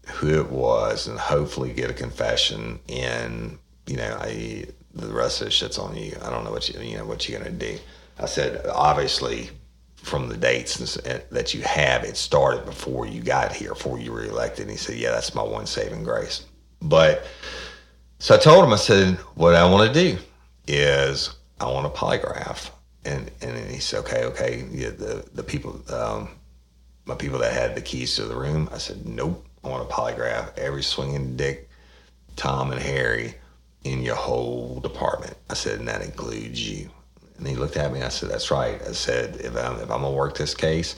[0.06, 2.80] who it was and hopefully get a confession.
[2.90, 6.18] And, you know, I, the rest of the shit's on you.
[6.24, 7.78] I don't know what you, you know, what you're going to do.
[8.18, 9.50] I said, obviously,
[10.06, 10.78] from the dates
[11.32, 14.64] that you have, it started before you got here, before you were elected.
[14.64, 16.46] And he said, Yeah, that's my one saving grace.
[16.82, 17.26] But
[18.20, 20.18] so I told him, I said, What I want to do
[20.68, 22.70] is I want a polygraph.
[23.04, 24.66] And and he said, Okay, okay.
[24.72, 26.30] Yeah, the, the people, um,
[27.06, 29.94] my people that had the keys to the room, I said, Nope, I want a
[29.94, 30.58] polygraph.
[30.58, 31.70] Every swinging dick,
[32.36, 33.36] Tom and Harry
[33.84, 35.36] in your whole department.
[35.50, 36.90] I said, And that includes you.
[37.38, 38.02] And he looked at me.
[38.02, 40.96] I said, "That's right." I said, "If I'm if I'm gonna work this case,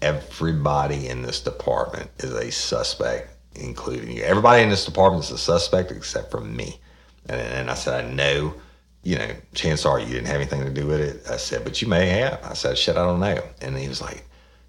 [0.00, 4.22] everybody in this department is a suspect, including you.
[4.22, 6.80] Everybody in this department is a suspect except for me."
[7.28, 8.54] And, and I said, "I know."
[9.02, 11.30] You know, chances are you didn't have anything to do with it.
[11.30, 12.40] I said, but you may have.
[12.42, 13.40] I said, shit, I don't know.
[13.60, 14.24] And he was like,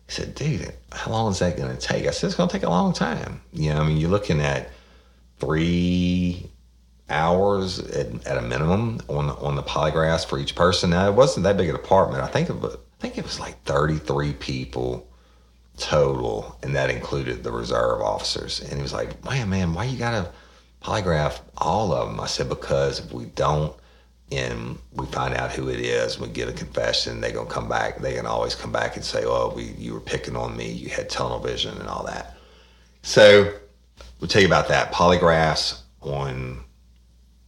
[0.08, 2.08] he said, dude, how long is that going to take?
[2.08, 3.42] I said, it's going to take a long time.
[3.52, 4.70] You know, I mean, you're looking at
[5.40, 6.50] three
[7.10, 10.90] hours at, at, a minimum on on the polygraphs for each person.
[10.90, 12.24] Now it wasn't that big a department.
[12.24, 15.08] I think it I think it was like 33 people
[15.78, 18.60] total, and that included the reserve officers.
[18.60, 20.32] And he was like, "Man, man, why you gotta
[20.84, 23.74] polygraph all of them?" I said, "Because if we don't."
[24.32, 26.20] And we find out who it is.
[26.20, 27.22] We get a confession.
[27.22, 28.00] They're gonna come back.
[28.00, 30.70] They can always come back and say, "Oh, we you were picking on me.
[30.70, 32.36] You had tunnel vision and all that."
[33.04, 33.54] So
[34.20, 34.92] we'll tell you about that.
[34.92, 36.64] Polygraphs on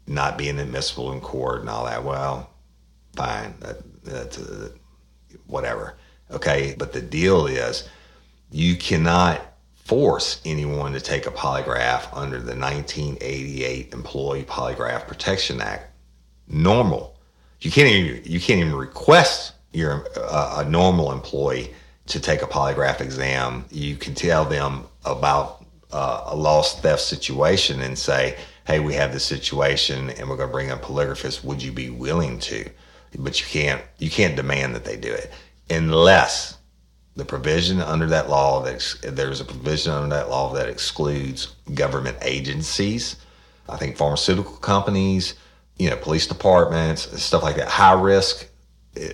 [0.08, 2.04] not being admissible in court and all that.
[2.04, 2.50] Well,
[3.16, 4.70] fine, that, that's uh,
[5.48, 5.96] whatever.
[6.32, 7.88] Okay, but the deal is
[8.52, 9.42] you cannot
[9.76, 15.92] force anyone to take a polygraph under the 1988 Employee Polygraph Protection Act.
[16.50, 17.16] Normal.
[17.62, 21.74] You can't even you can't even request your uh, a normal employee
[22.08, 23.66] to take a polygraph exam.
[23.70, 29.14] You can tell them about uh, a lost theft situation and say, hey, we have
[29.14, 31.44] this situation and we're going to bring a polygraphist.
[31.44, 32.70] Would you be willing to?
[33.18, 35.32] But you can't, you can't demand that they do it
[35.70, 36.58] unless
[37.16, 42.18] the provision under that law that there's a provision under that law that excludes government
[42.22, 43.18] agencies.
[43.68, 45.34] I think pharmaceutical companies,
[45.80, 47.70] you know, police departments, stuff like that.
[47.70, 48.48] High risk,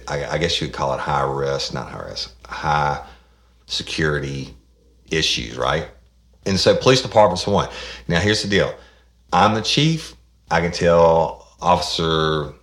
[0.08, 3.06] I, I guess you would call it high risk, not high risk, high
[3.68, 4.54] security
[5.10, 5.88] issues, right?
[6.46, 7.70] And so police departments one.
[8.08, 8.74] Now here's the deal.
[9.32, 10.16] I'm the chief.
[10.52, 12.54] I can tell Officer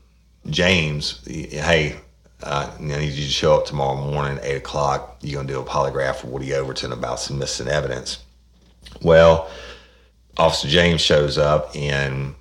[0.51, 1.97] James, hey,
[2.43, 5.19] uh, I need you to show up tomorrow morning at 8 o'clock.
[5.21, 8.19] You're going to do a polygraph for Woody Overton about some missing evidence.
[9.01, 9.49] Well,
[10.37, 12.35] Officer James shows up and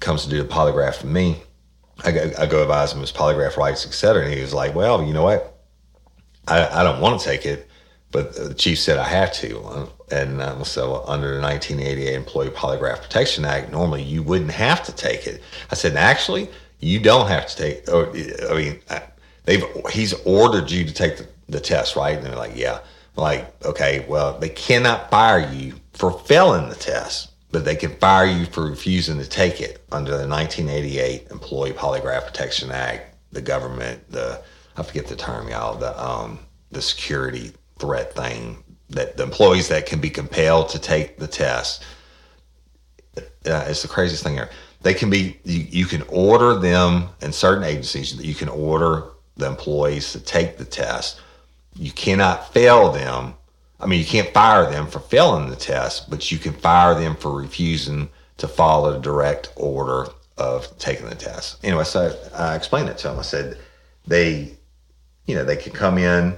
[0.00, 1.42] comes to do the polygraph for me.
[2.04, 4.24] I go, I go advise him his polygraph rights, et cetera.
[4.24, 5.58] And he was like, well, you know what?
[6.46, 7.68] I, I don't want to take it,
[8.12, 9.88] but the chief said I have to.
[10.10, 14.92] And um, so, under the 1988 Employee Polygraph Protection Act, normally you wouldn't have to
[14.92, 15.42] take it.
[15.70, 17.88] I said, actually, you don't have to take.
[17.88, 18.10] Or,
[18.50, 18.80] I mean,
[19.44, 22.16] they've he's ordered you to take the, the test, right?
[22.16, 22.80] And they're like, yeah.
[23.16, 27.96] I'm like, okay, well, they cannot fire you for failing the test, but they can
[27.96, 33.16] fire you for refusing to take it under the 1988 Employee Polygraph Protection Act.
[33.32, 34.42] The government, the
[34.76, 36.38] I forget the term, y'all, the um,
[36.70, 41.82] the security threat thing that the employees that can be compelled to take the test.
[43.16, 44.50] Uh, it's the craziest thing here.
[44.82, 48.22] They can be you, you can order them in certain agencies.
[48.22, 49.04] You can order
[49.38, 51.22] the employees to take the test.
[51.74, 53.32] You cannot fail them.
[53.78, 57.16] I mean, you can't fire them for failing the test, but you can fire them
[57.16, 58.08] for refusing
[58.38, 60.06] to follow the direct order
[60.38, 61.62] of taking the test.
[61.64, 63.18] Anyway, so I explained it to them.
[63.18, 63.58] I said
[64.06, 64.56] they
[65.26, 66.36] you know, they can come in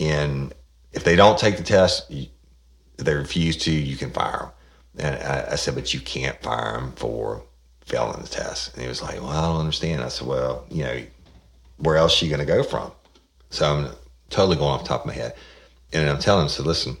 [0.00, 0.54] and
[0.92, 2.26] if they don't take the test, you,
[2.96, 4.50] they refuse to, you can fire them.
[4.98, 7.44] And I, I said, but you can't fire them for
[7.84, 8.72] failing the test.
[8.74, 10.02] And he was like, well, I don't understand.
[10.02, 11.02] I said, well, you know,
[11.76, 12.90] where else are you going to go from?
[13.50, 13.92] So I'm
[14.30, 15.34] totally going off the top of my head.
[15.92, 16.96] And I'm telling him, so listen,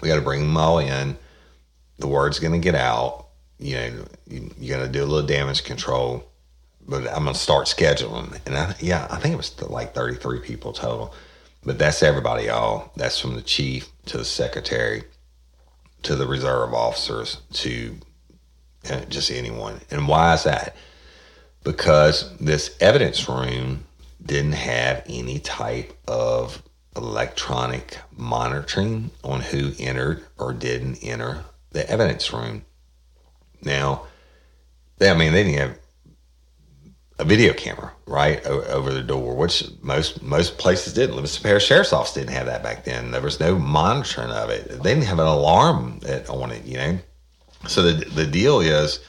[0.00, 1.16] we got to bring them all in.
[1.98, 3.28] The word's going to get out.
[3.58, 6.30] You know, you, you're going to do a little damage control,
[6.86, 8.38] but I'm going to start scheduling.
[8.46, 11.14] And I, yeah, I think it was like 33 people total.
[11.64, 12.92] But that's everybody, all.
[12.96, 15.04] That's from the chief to the secretary
[16.06, 17.96] to the reserve officers to
[18.88, 19.80] uh, just anyone.
[19.90, 20.76] And why is that?
[21.64, 23.84] Because this evidence room
[24.24, 26.62] didn't have any type of
[26.96, 32.64] electronic monitoring on who entered or didn't enter the evidence room.
[33.62, 34.06] Now,
[34.98, 35.78] they, I mean, they didn't have
[37.18, 41.16] a video camera right o- over the door, which most most places didn't.
[41.16, 43.10] Livingston Parish Sheriff's Office didn't have that back then.
[43.10, 44.68] There was no monitoring of it.
[44.68, 46.98] They didn't have an alarm on it, you know.
[47.68, 49.00] So the the deal is,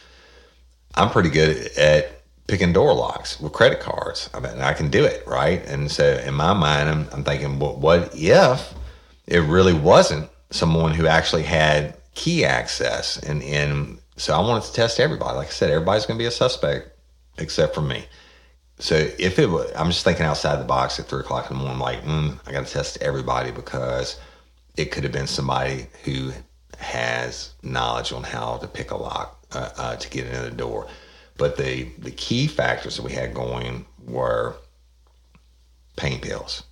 [0.96, 2.17] I'm pretty good at
[2.48, 4.30] picking door locks with credit cards.
[4.34, 5.64] I mean, I can do it, right?
[5.66, 8.74] And so in my mind, I'm, I'm thinking, well, what if
[9.28, 13.18] it really wasn't someone who actually had key access?
[13.18, 15.36] And, and so I wanted to test everybody.
[15.36, 16.90] Like I said, everybody's going to be a suspect
[17.38, 18.06] except for me.
[18.80, 21.64] So if it was, I'm just thinking outside the box at three o'clock in the
[21.64, 24.20] morning, like, mm, I got to test everybody because
[24.78, 26.32] it could have been somebody who
[26.78, 30.88] has knowledge on how to pick a lock uh, uh, to get into the door.
[31.38, 34.56] But the the key factors that we had going were
[35.96, 36.64] pain pills.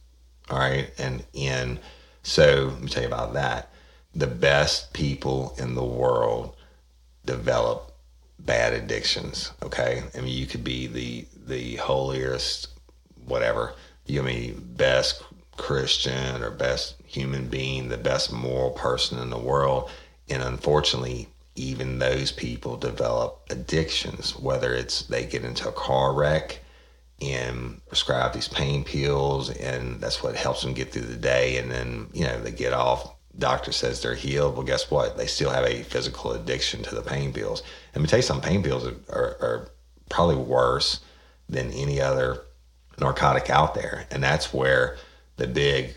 [0.49, 0.91] All right.
[0.97, 1.79] And in
[2.23, 3.71] so let me tell you about that.
[4.13, 6.55] The best people in the world
[7.25, 7.93] develop
[8.39, 9.51] bad addictions.
[9.63, 10.03] Okay.
[10.15, 12.69] I mean you could be the the holiest
[13.25, 13.73] whatever.
[14.05, 15.23] You mean best
[15.57, 19.89] Christian or best human being, the best moral person in the world.
[20.29, 26.59] And unfortunately, even those people develop addictions, whether it's they get into a car wreck
[27.21, 31.57] and prescribe these pain pills, and that's what helps them get through the day.
[31.57, 34.55] And then, you know, they get off, doctor says they're healed.
[34.55, 35.15] Well, guess what?
[35.17, 37.63] They still have a physical addiction to the pain pills.
[37.93, 39.71] And me tell you something pain pills are, are, are
[40.09, 40.99] probably worse
[41.47, 42.41] than any other
[42.99, 44.07] narcotic out there.
[44.11, 44.97] And that's where
[45.37, 45.95] the big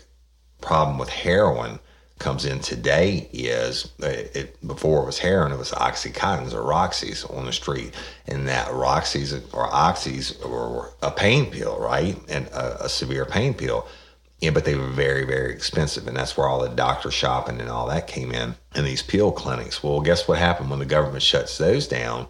[0.61, 1.79] problem with heroin
[2.19, 7.25] comes in today is uh, it, before it was heroin, it was oxycontins or Roxys
[7.35, 7.93] on the street,
[8.27, 13.53] and that Roxys or Oxys were a pain pill, right, and a, a severe pain
[13.53, 13.87] pill.
[14.41, 17.69] Yeah, but they were very, very expensive, and that's where all the doctor shopping and
[17.69, 19.83] all that came in, and these pill clinics.
[19.83, 22.27] Well, guess what happened when the government shuts those down,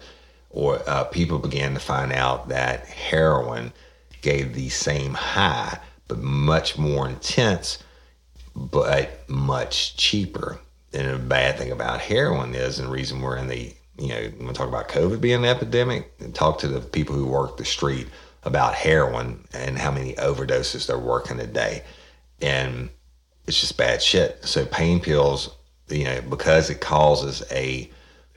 [0.50, 3.72] or uh, people began to find out that heroin
[4.22, 5.78] gave the same high,
[6.08, 7.78] but much more intense
[8.54, 10.58] but much cheaper.
[10.92, 14.30] And the bad thing about heroin is, and the reason we're in the, you know,
[14.36, 17.56] when we talk about COVID being an epidemic, and talk to the people who work
[17.56, 18.08] the street
[18.42, 21.84] about heroin and how many overdoses they're working a day.
[22.40, 22.90] And
[23.46, 24.44] it's just bad shit.
[24.44, 25.54] So pain pills,
[25.88, 27.90] you know, because it causes a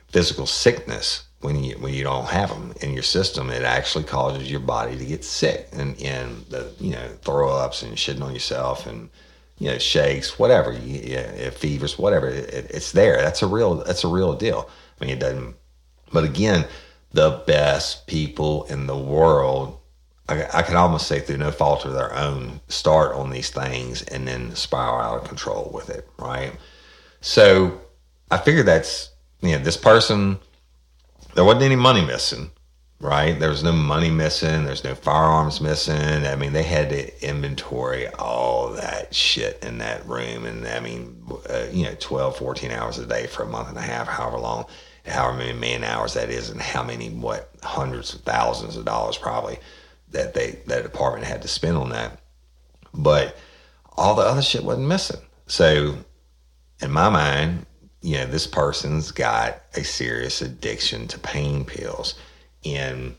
[0.08, 4.50] physical sickness when you when you don't have them in your system, it actually causes
[4.50, 8.32] your body to get sick and and the you know throw ups and shitting on
[8.32, 9.10] yourself and
[9.58, 12.28] you know, shakes, whatever, yeah, fevers, whatever.
[12.28, 13.18] It, it's there.
[13.18, 13.76] That's a real.
[13.76, 14.68] That's a real deal.
[15.00, 15.56] I mean, it doesn't.
[16.12, 16.66] But again,
[17.12, 19.78] the best people in the world,
[20.28, 24.02] I, I can almost say through no fault of their own, start on these things
[24.02, 26.08] and then spiral out of control with it.
[26.18, 26.52] Right.
[27.20, 27.80] So
[28.30, 30.38] I figured that's you know this person.
[31.34, 32.50] There wasn't any money missing
[33.04, 33.38] right?
[33.38, 34.64] There was no money missing.
[34.64, 36.26] There's no firearms missing.
[36.26, 40.46] I mean, they had to inventory all that shit in that room.
[40.46, 43.76] And I mean, uh, you know, 12, 14 hours a day for a month and
[43.76, 44.64] a half, however long,
[45.04, 49.18] however many man hours that is, and how many, what, hundreds of thousands of dollars
[49.18, 49.58] probably
[50.10, 52.18] that they, that department had to spend on that.
[52.94, 53.36] But
[53.98, 55.20] all the other shit wasn't missing.
[55.46, 55.98] So
[56.80, 57.66] in my mind,
[58.00, 62.14] you know, this person's got a serious addiction to pain pills
[62.64, 63.14] and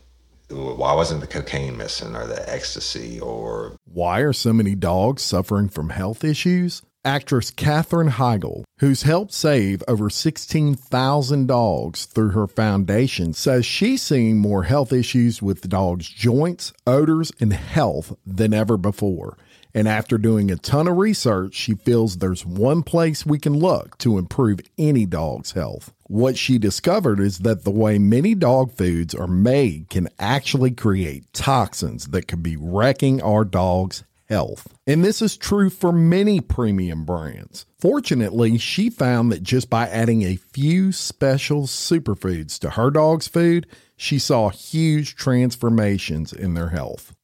[0.48, 5.68] why wasn't the cocaine missing or the ecstasy or why are so many dogs suffering
[5.68, 13.32] from health issues actress katherine heigl who's helped save over 16000 dogs through her foundation
[13.32, 19.36] says she's seeing more health issues with dogs joints odors and health than ever before
[19.76, 23.98] and after doing a ton of research, she feels there's one place we can look
[23.98, 25.92] to improve any dog's health.
[26.08, 31.32] What she discovered is that the way many dog foods are made can actually create
[31.32, 34.68] toxins that could be wrecking our dog's health.
[34.86, 37.66] And this is true for many premium brands.
[37.80, 43.66] Fortunately, she found that just by adding a few special superfoods to her dog's food,
[43.96, 47.15] she saw huge transformations in their health.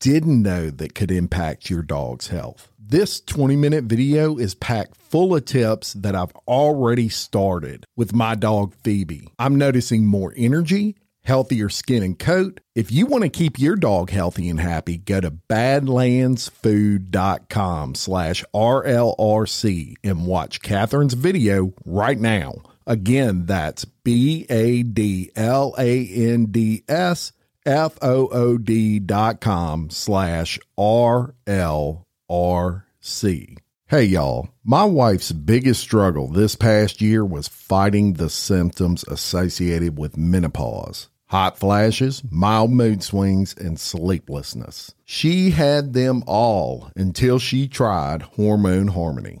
[0.00, 2.72] didn't know that could impact your dog's health.
[2.78, 8.34] This 20 minute video is packed full of tips that I've already started with my
[8.34, 9.28] dog Phoebe.
[9.38, 12.58] I'm noticing more energy, healthier skin and coat.
[12.74, 19.94] If you want to keep your dog healthy and happy, go to badlandsfood.com slash RLRC
[20.02, 22.54] and watch Katherine's video right now.
[22.86, 27.30] Again, that's B A D L A N D S
[27.66, 33.58] F O O D dot com slash R L RC.
[33.88, 40.16] Hey y'all, my wife's biggest struggle this past year was fighting the symptoms associated with
[40.16, 41.08] menopause.
[41.26, 44.94] Hot flashes, mild mood swings, and sleeplessness.
[45.04, 49.40] She had them all until she tried Hormone Harmony.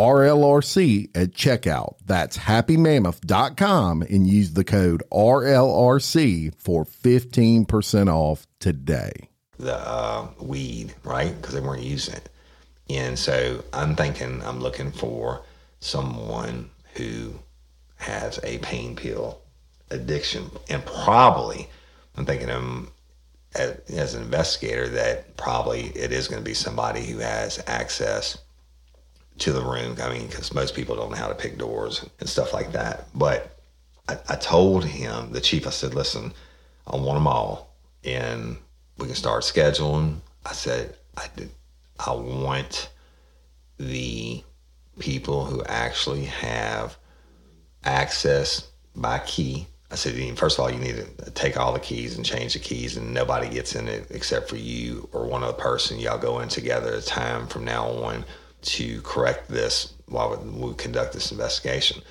[0.00, 1.96] RLRC at checkout.
[2.06, 9.12] That's happymammoth.com and use the code RLRC for 15% off today.
[9.58, 11.36] The uh, weed, right?
[11.36, 12.30] Because they weren't using it.
[12.88, 15.42] And so I'm thinking, I'm looking for
[15.80, 17.34] someone who
[17.96, 19.42] has a pain pill
[19.90, 20.50] addiction.
[20.70, 21.68] And probably,
[22.16, 22.88] I'm thinking I'm
[23.54, 28.38] as, as an investigator that probably it is going to be somebody who has access
[29.40, 29.96] to the room.
[30.00, 33.06] I mean, because most people don't know how to pick doors and stuff like that.
[33.14, 33.58] But
[34.08, 36.32] I, I told him, the chief, I said, listen,
[36.86, 37.74] I want them all,
[38.04, 38.56] and
[38.98, 40.16] we can start scheduling.
[40.44, 41.50] I said, I did,
[41.98, 42.90] I want
[43.78, 44.42] the
[44.98, 46.96] people who actually have
[47.84, 49.66] access by key.
[49.92, 52.58] I said, first of all, you need to take all the keys and change the
[52.58, 55.98] keys, and nobody gets in it except for you or one other person.
[55.98, 58.24] Y'all go in together at a time from now on
[58.62, 62.02] to correct this while we conduct this investigation.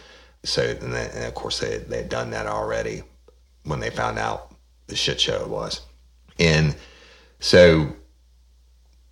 [0.43, 3.03] So, and, then, and of course, they, they had done that already
[3.63, 4.55] when they found out
[4.87, 5.81] the shit show it was.
[6.39, 6.75] And
[7.39, 7.93] so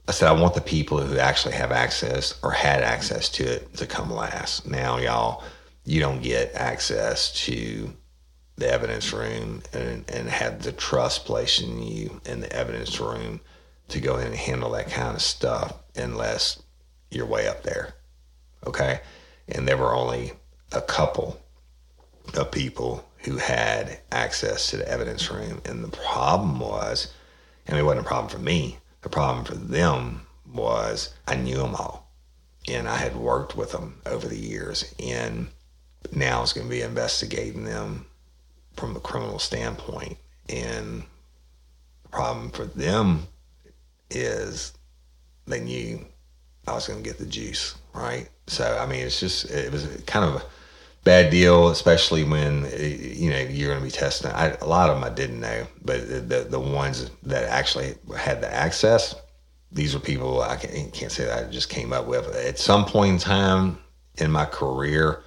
[0.08, 3.74] I said, I want the people who actually have access or had access to it
[3.76, 4.66] to come last.
[4.66, 5.44] Now, y'all,
[5.84, 7.94] you don't get access to
[8.56, 13.42] the evidence room and, and have the trust placed in you in the evidence room
[13.90, 16.62] to go in and handle that kind of stuff unless
[17.12, 17.94] you're way up there.
[18.66, 19.02] Okay.
[19.48, 20.34] And there were only
[20.72, 21.40] a couple
[22.34, 25.62] of people who had access to the evidence room.
[25.66, 27.14] And the problem was,
[27.66, 31.76] and it wasn't a problem for me, the problem for them was I knew them
[31.76, 32.12] all.
[32.68, 34.94] And I had worked with them over the years.
[35.00, 35.48] And
[36.12, 38.06] now it's going to be investigating them
[38.76, 40.18] from a criminal standpoint.
[40.50, 41.04] And
[42.04, 43.28] the problem for them
[44.10, 44.74] is
[45.46, 46.06] they knew
[46.68, 48.30] I was going to get the juice, right?
[48.48, 50.46] So I mean, it's just it was kind of a
[51.04, 54.32] bad deal, especially when eh, you know you're going to be testing.
[54.32, 58.42] I, a lot of them I didn't know, but the, the, ones that actually had
[58.42, 59.16] the access,
[59.72, 62.28] these are people I can't, can't say that I just came up with.
[62.36, 63.78] At some point in time
[64.18, 65.24] in my career,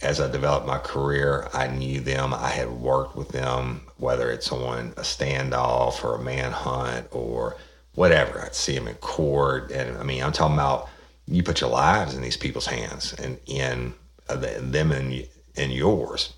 [0.00, 2.34] as I developed my career, I knew them.
[2.34, 7.56] I had worked with them, whether it's on a standoff or a manhunt or
[7.94, 8.40] whatever.
[8.40, 10.88] I'd see them in court, and I mean, I'm talking about
[11.26, 13.94] you put your lives in these people's hands and in
[14.28, 15.26] uh, them and
[15.56, 16.34] and yours.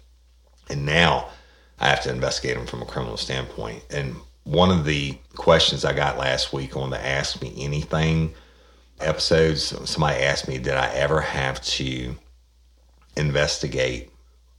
[0.68, 1.28] And now
[1.78, 3.84] I have to investigate them from a criminal standpoint.
[3.90, 8.34] And one of the questions I got last week on the Ask Me Anything
[9.00, 12.14] episodes, somebody asked me, did I ever have to
[13.16, 14.10] investigate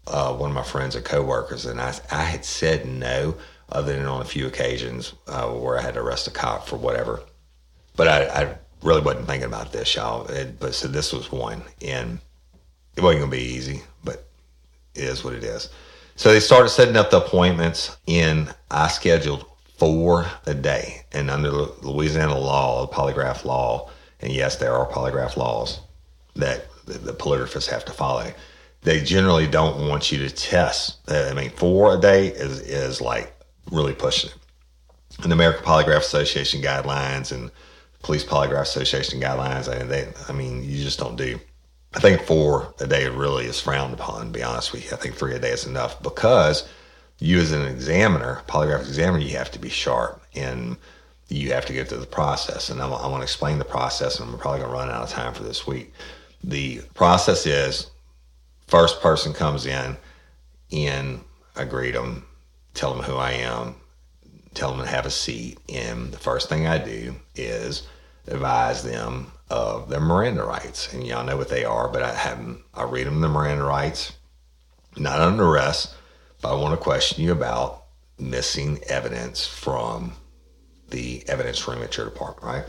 [0.07, 1.65] uh, one of my friends or coworkers?
[1.65, 3.35] And I, I had said no,
[3.69, 6.77] other than on a few occasions uh, where I had to arrest a cop for
[6.77, 7.21] whatever.
[7.95, 10.27] But I, I really wasn't thinking about this, y'all.
[10.27, 11.63] It, but so this was one.
[11.81, 12.19] And
[12.95, 14.27] it wasn't going to be easy, but
[14.93, 15.69] it is what it is.
[16.15, 19.45] So they started setting up the appointments, and I scheduled
[19.77, 21.05] four a day.
[21.11, 23.89] And under Louisiana law, polygraph law,
[24.21, 25.81] and yes, there are polygraph laws
[26.35, 28.31] that the, the polygraphists have to follow.
[28.81, 30.97] They generally don't want you to test.
[31.09, 33.34] I mean, four a day is, is like
[33.71, 34.37] really pushing it.
[35.21, 37.51] And the American Polygraph Association guidelines and
[38.03, 41.39] Police Polygraph Association guidelines, I mean, they, I mean, you just don't do.
[41.95, 44.91] I think four a day really is frowned upon, to be honest with you.
[44.91, 46.67] I think three a day is enough because
[47.19, 50.75] you as an examiner, polygraph examiner, you have to be sharp and
[51.29, 52.69] you have to go through the process.
[52.69, 55.03] And I, I want to explain the process, and I'm probably going to run out
[55.03, 55.93] of time for this week.
[56.43, 57.89] The process is
[58.67, 59.97] first person comes in
[60.71, 61.21] and
[61.55, 62.25] I greet them,
[62.75, 63.75] tell them who I am,
[64.53, 65.57] tell them to have a seat.
[65.73, 67.87] And the first thing I do is
[68.27, 70.93] advise them of their Miranda rights.
[70.93, 73.63] And y'all know what they are, but I have them, I read them the Miranda
[73.63, 74.13] rights,
[74.97, 75.95] not under arrest,
[76.41, 77.83] but I want to question you about
[78.19, 80.13] missing evidence from
[80.89, 82.65] the evidence room at your department, right?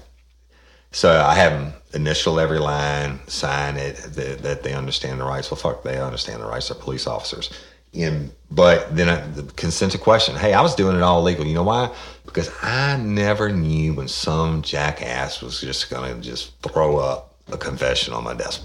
[0.93, 5.51] So I have them initial every line, sign it, that, that they understand the rights.
[5.51, 6.69] Well, fuck, they understand the rights.
[6.69, 7.51] They're police officers.
[7.97, 10.37] And, but then I, the consent to question.
[10.37, 11.47] Hey, I was doing it all legal.
[11.47, 11.95] You know why?
[12.25, 18.13] Because I never knew when some jackass was just to just throw up a confession
[18.13, 18.63] on my desk.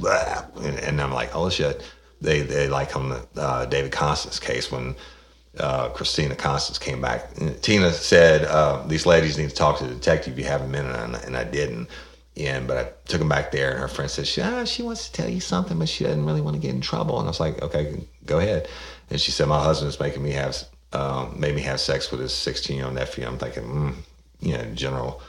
[0.58, 1.84] And, and I'm like, oh shit.
[2.20, 4.96] They, they like on the uh, David Constance case when
[5.60, 7.34] uh, Christina Constance came back.
[7.62, 10.38] Tina said, uh, "These ladies need to talk to the detective.
[10.38, 11.90] You have a minute," and, and I didn't.
[12.38, 15.08] And but I took them back there, and her friend said, she, ah, "She wants
[15.08, 17.32] to tell you something, but she doesn't really want to get in trouble." And I
[17.32, 18.70] was like, "Okay, go ahead."
[19.12, 20.58] And she said, "My husband is making me have
[20.94, 23.94] um, made me have sex with his 16 year old nephew." I'm thinking, mm,
[24.40, 25.22] you know, general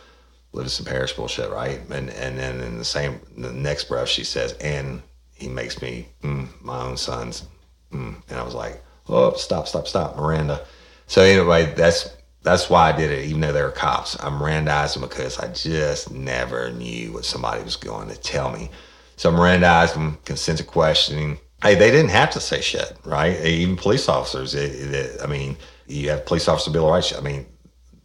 [0.52, 1.80] Lewis parish bullshit, right?
[1.90, 5.02] And and then in the same the next breath, she says, "And
[5.34, 7.44] he makes me mm, my own son's,"
[7.92, 8.14] mm.
[8.30, 10.60] and I was like oh, stop, stop, stop, Miranda.
[11.06, 12.10] So anyway, that's
[12.42, 14.18] that's why I did it, even though they were cops.
[14.18, 18.70] I Mirandized them because I just never knew what somebody was going to tell me.
[19.16, 21.38] So I Mirandized them, consent to questioning.
[21.62, 23.40] Hey, they didn't have to say shit, right?
[23.44, 24.54] Even police officers.
[24.54, 25.56] It, it, I mean,
[25.86, 27.16] you have police officer bill of rights.
[27.16, 27.46] I mean,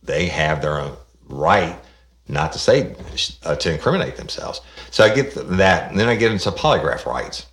[0.04, 0.96] they have their own
[1.28, 1.76] right
[2.30, 2.96] not to say
[3.44, 4.62] uh, to incriminate themselves.
[4.92, 7.48] So I get that, and then I get into polygraph rights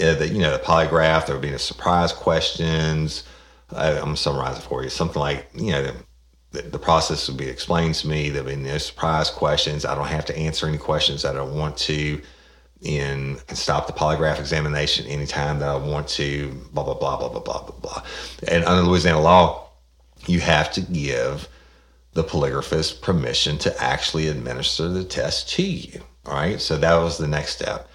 [0.00, 3.24] uh, you know, the polygraph, there would be the surprise questions.
[3.70, 4.90] I, am gonna summarize it for you.
[4.90, 5.92] Something like, you know,
[6.50, 8.30] the, the process would be explained to me.
[8.30, 9.84] There'd be no surprise questions.
[9.84, 12.20] I don't have to answer any questions that I don't want to.
[12.84, 16.50] And stop the polygraph examination anytime that I want to.
[16.72, 18.02] Blah blah blah blah blah blah blah blah.
[18.46, 19.70] And under Louisiana law,
[20.26, 21.48] you have to give
[22.12, 26.00] the polygraphist permission to actually administer the test to you.
[26.26, 26.60] All right.
[26.60, 27.88] So that was the next step.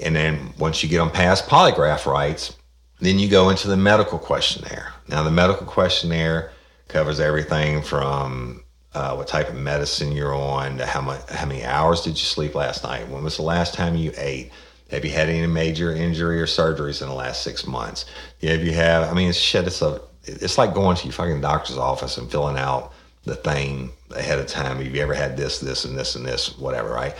[0.00, 2.56] And then once you get them past polygraph rights,
[3.00, 4.92] then you go into the medical questionnaire.
[5.08, 6.52] Now, the medical questionnaire
[6.88, 8.62] covers everything from
[8.94, 12.54] uh, what type of medicine you're on how much, how many hours did you sleep
[12.54, 13.08] last night?
[13.08, 14.52] When was the last time you ate?
[14.90, 18.04] Have you had any major injury or surgeries in the last six months?
[18.40, 19.10] Yeah, if you have?
[19.10, 19.66] I mean, it's shit.
[19.66, 20.00] It's a.
[20.24, 22.92] It's like going to your fucking doctor's office and filling out
[23.24, 24.76] the thing ahead of time.
[24.76, 27.16] Have you ever had this, this, and this, and this, whatever, right?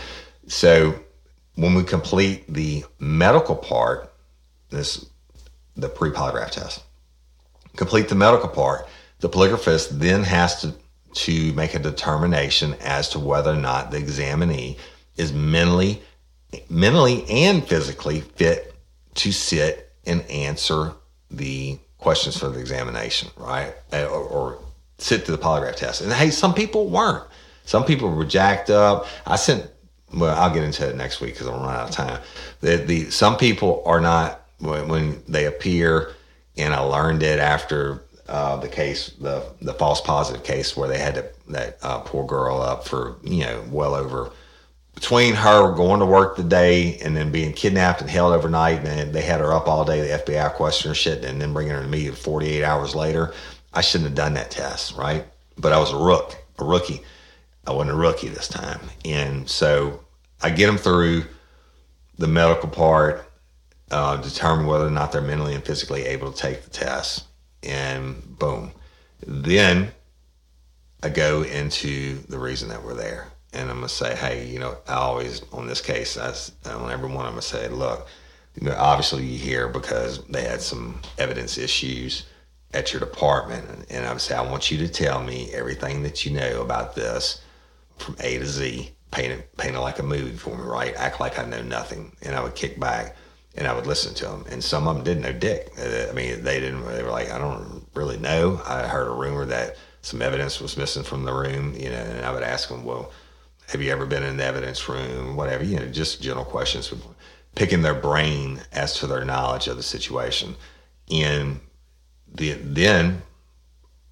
[0.47, 0.95] So
[1.57, 4.13] when we complete the medical part,
[4.71, 5.07] this
[5.77, 6.83] the pre-polygraph test,
[7.77, 8.87] complete the medical part,
[9.21, 10.75] the polygraphist then has to
[11.13, 14.77] to make a determination as to whether or not the examinee
[15.17, 16.03] is mentally
[16.69, 18.75] mentally and physically fit
[19.15, 20.93] to sit and answer
[21.31, 23.75] the questions for the examination, right?
[23.93, 24.59] Eh, or, or
[24.99, 26.03] sit to the polygraph test.
[26.03, 27.25] And hey, some people weren't.
[27.65, 29.07] Some people were jacked up.
[29.27, 29.71] I sent
[30.15, 32.21] well, I'll get into it next week because I'm running out of time.
[32.61, 36.13] The, the some people are not when, when they appear,
[36.57, 38.03] and I learned it after
[38.33, 42.27] uh, the case, the the false positive case, where they had to, that uh, poor
[42.27, 44.33] girl up for you know well over
[44.95, 49.13] between her going to work the day and then being kidnapped and held overnight, and
[49.13, 50.01] they had her up all day.
[50.01, 53.35] The FBI questioned her shit, and then bringing her to me 48 hours later.
[53.75, 55.27] I shouldn't have done that test, right?
[55.59, 57.03] But I was a rook, a rookie.
[57.67, 60.01] I wasn't a rookie this time, and so
[60.41, 61.25] I get them through
[62.17, 63.31] the medical part,
[63.91, 67.25] uh, determine whether or not they're mentally and physically able to take the test,
[67.63, 68.73] and boom.
[69.27, 69.93] Then
[71.03, 73.29] I go into the reason that we're there.
[73.53, 76.33] And I'm going to say, hey, you know, I always, on this case, I,
[76.71, 78.07] on every one, I'm going to say, look,
[78.59, 82.25] you know, obviously you're here because they had some evidence issues
[82.73, 83.69] at your department.
[83.69, 86.63] And, and I would say, I want you to tell me everything that you know
[86.63, 87.43] about this
[87.99, 88.93] from A to Z.
[89.11, 90.95] Paint it, paint it like a movie for me, right?
[90.95, 92.17] Act like I know nothing.
[92.23, 93.15] And I would kick back
[93.57, 94.45] and I would listen to them.
[94.51, 95.73] And some of them didn't know dick.
[95.79, 96.85] Uh, I mean, they didn't.
[96.87, 98.61] They were like, I don't really know.
[98.67, 101.97] I heard a rumor that some evidence was missing from the room, you know.
[101.97, 103.13] And I would ask them, well,
[103.69, 105.37] have you ever been in the evidence room?
[105.37, 106.93] Whatever, you know, just general questions,
[107.55, 110.55] picking their brain as to their knowledge of the situation.
[111.11, 111.61] And
[112.35, 113.23] the, then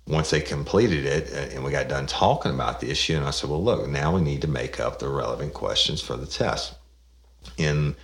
[0.06, 3.30] once they completed it uh, and we got done talking about the issue, and I
[3.30, 6.74] said, well, look, now we need to make up the relevant questions for the test.
[7.58, 7.94] And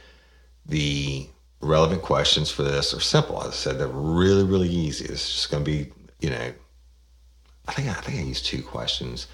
[0.68, 1.28] the
[1.60, 3.40] relevant questions for this are simple.
[3.40, 5.04] As I said, they're really, really easy.
[5.06, 6.52] It's just going to be, you know,
[7.68, 9.26] I think I think I used two questions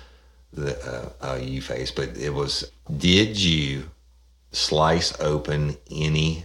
[0.52, 3.90] that uh, uh, you faced, but it was, did you
[4.52, 6.44] slice open any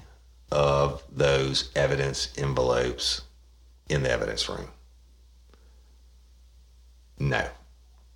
[0.52, 3.22] of those evidence envelopes
[3.90, 4.70] in the evidence room?
[7.20, 7.48] No.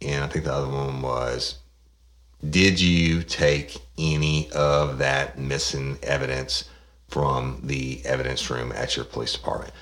[0.02, 1.60] And I think the other one was,
[2.50, 6.70] did you take any of that missing evidence
[7.08, 9.74] from the evidence room at your police department?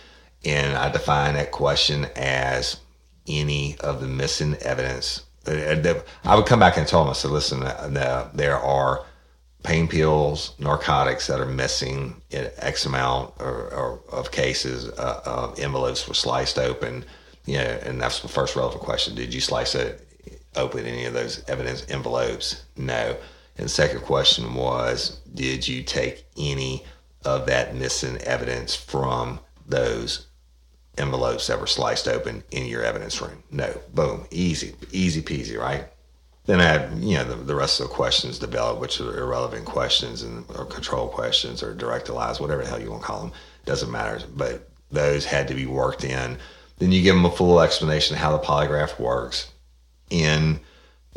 [0.46, 2.78] And I define that question as
[3.28, 5.24] any of the missing evidence.
[5.48, 9.06] I would come back and tell them, I said, listen, uh, there are
[9.64, 14.90] pain pills, narcotics that are missing in X amount or, or of cases.
[14.90, 17.06] Uh, uh, envelopes were sliced open,
[17.46, 19.16] you know, and that's the first relevant question.
[19.16, 20.08] Did you slice it
[20.56, 22.64] open any of those evidence envelopes?
[22.78, 23.18] No.
[23.60, 26.86] And second question was, did you take any
[27.26, 30.28] of that missing evidence from those
[30.98, 33.44] envelopes that were sliced open in your evidence room?
[33.52, 33.78] No.
[33.94, 34.26] Boom.
[34.32, 35.86] Easy, easy peasy, right?
[36.46, 39.66] Then I had, you know, the, the rest of the questions developed, which are irrelevant
[39.66, 43.22] questions and or control questions or direct lies, whatever the hell you want to call
[43.24, 43.34] them.
[43.66, 44.26] Doesn't matter.
[44.38, 46.38] But those had to be worked in.
[46.78, 49.52] Then you give them a full explanation of how the polygraph works
[50.12, 50.62] and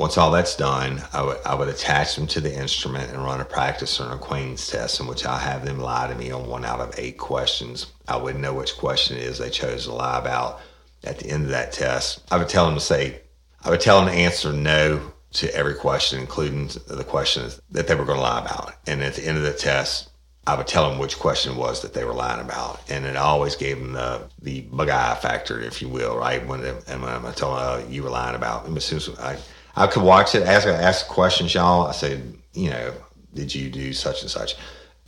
[0.03, 3.40] once all that's done, I would, I would attach them to the instrument and run
[3.40, 6.48] a practice or an acquaintance test in which I'll have them lie to me on
[6.48, 7.86] one out of eight questions.
[8.09, 10.59] I wouldn't know which question it is they chose to lie about.
[11.05, 13.20] At the end of that test, I would tell them to say,
[13.62, 17.94] I would tell them to answer no to every question, including the questions that they
[17.94, 18.74] were going to lie about.
[18.88, 20.11] And at the end of the test,
[20.48, 23.55] I would tell them which question was that they were lying about, and it always
[23.55, 26.44] gave them the the bug eye factor, if you will, right?
[26.44, 29.09] When and when I told them oh, you were lying about, and as soon as
[29.20, 29.38] I
[29.76, 31.86] I could watch it, ask ask questions, y'all.
[31.86, 32.92] I said, you know,
[33.34, 34.56] did you do such and such?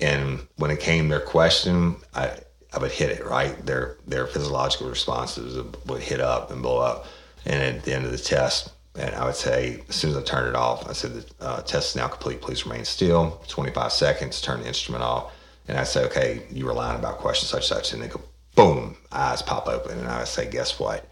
[0.01, 2.39] And when it came their question, I
[2.73, 3.55] I would hit it right.
[3.65, 7.07] Their their physiological responses would hit up and blow up,
[7.45, 10.23] and at the end of the test, and I would say, as soon as I
[10.23, 12.41] turned it off, I said, the uh, test is now complete.
[12.41, 13.43] Please remain still.
[13.49, 15.33] 25 seconds, turn the instrument off.
[15.67, 17.93] And I say, okay, you were lying about question such, such.
[17.93, 18.21] And they go,
[18.55, 19.99] boom, eyes pop open.
[19.99, 21.09] And I would say, guess what?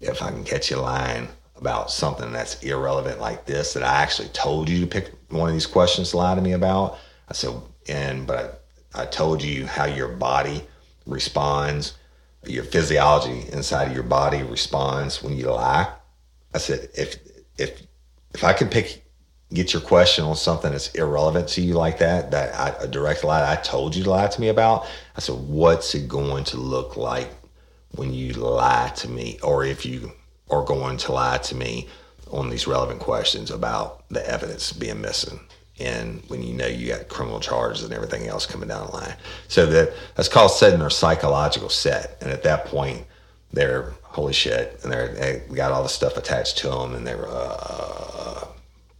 [0.00, 1.28] If I can catch you lying
[1.64, 5.54] about something that's irrelevant like this, that I actually told you to pick one of
[5.54, 7.54] these questions to lie to me about, I said,
[7.88, 10.62] and, but I, I told you how your body
[11.06, 11.94] responds,
[12.44, 15.90] your physiology inside of your body responds when you lie.
[16.52, 17.16] I said, if
[17.56, 17.80] if
[18.34, 19.02] if I can pick
[19.50, 23.24] get your question on something that's irrelevant to you like that, that I, a direct
[23.24, 24.86] lie I told you to lie to me about,
[25.16, 27.30] I said, what's it going to look like
[27.92, 30.12] when you lie to me, or if you
[30.50, 31.88] are going to lie to me
[32.30, 35.40] on these relevant questions about the evidence being missing?
[35.80, 39.16] And when you know you got criminal charges and everything else coming down the line.
[39.48, 42.16] So that that's called setting their psychological set.
[42.20, 43.04] And at that point,
[43.52, 47.26] they're holy shit, and they're, they got all the stuff attached to them, and they're
[47.28, 48.46] uh,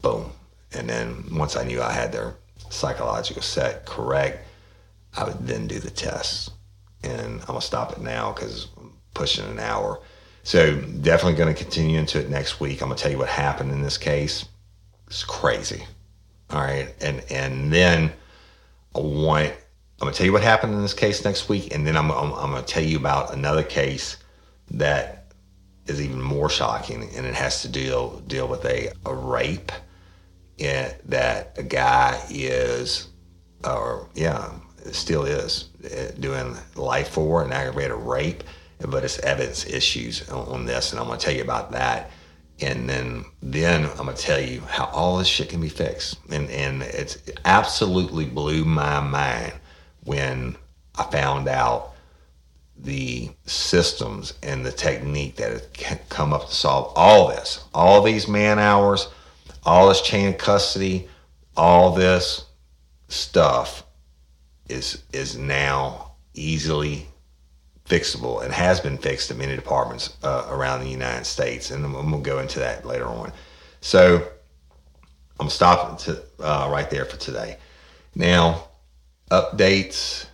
[0.02, 0.32] boom.
[0.72, 2.34] And then once I knew I had their
[2.68, 4.44] psychological set correct,
[5.16, 6.50] I would then do the tests.
[7.04, 10.00] And I'm gonna stop it now because I'm pushing an hour.
[10.44, 12.82] So definitely going to continue into it next week.
[12.82, 14.44] I'm gonna tell you what happened in this case.
[15.06, 15.84] It's crazy.
[16.50, 18.12] All right, and and then
[18.94, 19.52] I want
[20.00, 22.32] I'm gonna tell you what happened in this case next week, and then I'm I'm,
[22.32, 24.18] I'm gonna tell you about another case
[24.70, 25.32] that
[25.86, 29.72] is even more shocking, and it has to deal deal with a, a rape
[30.58, 33.08] in, that a guy is,
[33.64, 34.52] or yeah,
[34.92, 38.44] still is uh, doing life for an aggravated rape,
[38.80, 42.10] but it's evidence issues on, this, and I'm going to tell you about that.
[42.60, 46.48] And then, then I'm gonna tell you how all this shit can be fixed, and
[46.50, 49.54] and it's absolutely blew my mind
[50.04, 50.56] when
[50.94, 51.94] I found out
[52.76, 58.28] the systems and the technique that have come up to solve all this, all these
[58.28, 59.08] man hours,
[59.64, 61.08] all this chain of custody,
[61.56, 62.44] all this
[63.08, 63.84] stuff
[64.68, 67.06] is is now easily
[67.88, 71.94] fixable and has been fixed in many departments uh, around the United States, and I'm,
[71.94, 73.32] I'm gonna go into that later on.
[73.80, 74.26] So
[75.38, 77.58] I'm stopping to uh, right there for today.
[78.14, 78.68] Now,
[79.30, 80.26] updates,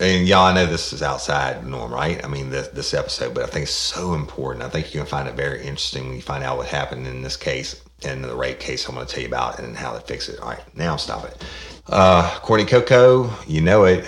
[0.00, 2.24] and y'all I know this is outside norm, right?
[2.24, 4.64] I mean this this episode, but I think it's so important.
[4.64, 7.22] I think you're gonna find it very interesting when you find out what happened in
[7.22, 10.28] this case and the rape case I'm gonna tell you about and how to fix
[10.28, 10.40] it.
[10.40, 11.44] All right, now stop it.
[11.88, 14.04] Uh, Courtney Coco, you know it.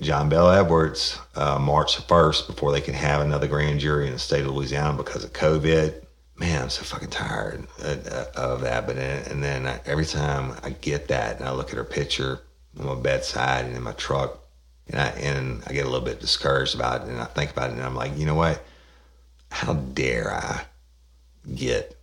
[0.00, 4.18] John Bel Edwards, uh, March 1st, before they can have another grand jury in the
[4.18, 6.04] state of Louisiana because of COVID.
[6.36, 8.86] Man, I'm so fucking tired of that.
[8.86, 12.40] But and then every time I get that and I look at her picture
[12.78, 14.40] on my bedside and in my truck,
[14.88, 17.70] and I and I get a little bit discouraged about it, and I think about
[17.70, 18.64] it, and I'm like, you know what?
[19.50, 20.64] How dare I
[21.54, 21.96] get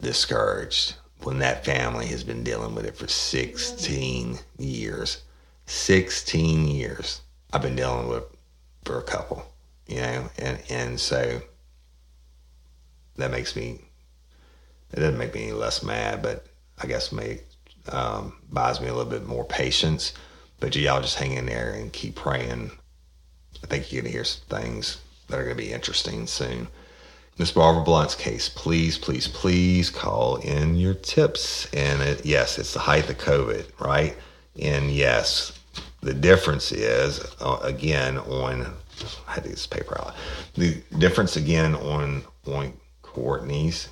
[0.00, 0.94] discouraged
[1.24, 5.22] when that family has been dealing with it for 16 years.
[5.66, 8.24] 16 years I've been dealing with
[8.84, 9.44] for a couple,
[9.86, 11.40] you know, and, and so
[13.16, 13.80] that makes me,
[14.92, 16.46] it doesn't make me any less mad, but
[16.82, 17.40] I guess may
[17.90, 20.14] um, buys me a little bit more patience.
[20.60, 22.70] But y'all just hang in there and keep praying.
[23.62, 26.68] I think you're going to hear some things that are going to be interesting soon.
[27.42, 31.66] Miss Barbara Blunt's case, please, please, please call in your tips.
[31.74, 34.16] And it, yes, it's the height of COVID, right?
[34.60, 35.58] And yes,
[36.02, 38.72] the difference is uh, again on.
[39.26, 40.14] I had this paper out.
[40.54, 43.88] The difference again on on Courtney's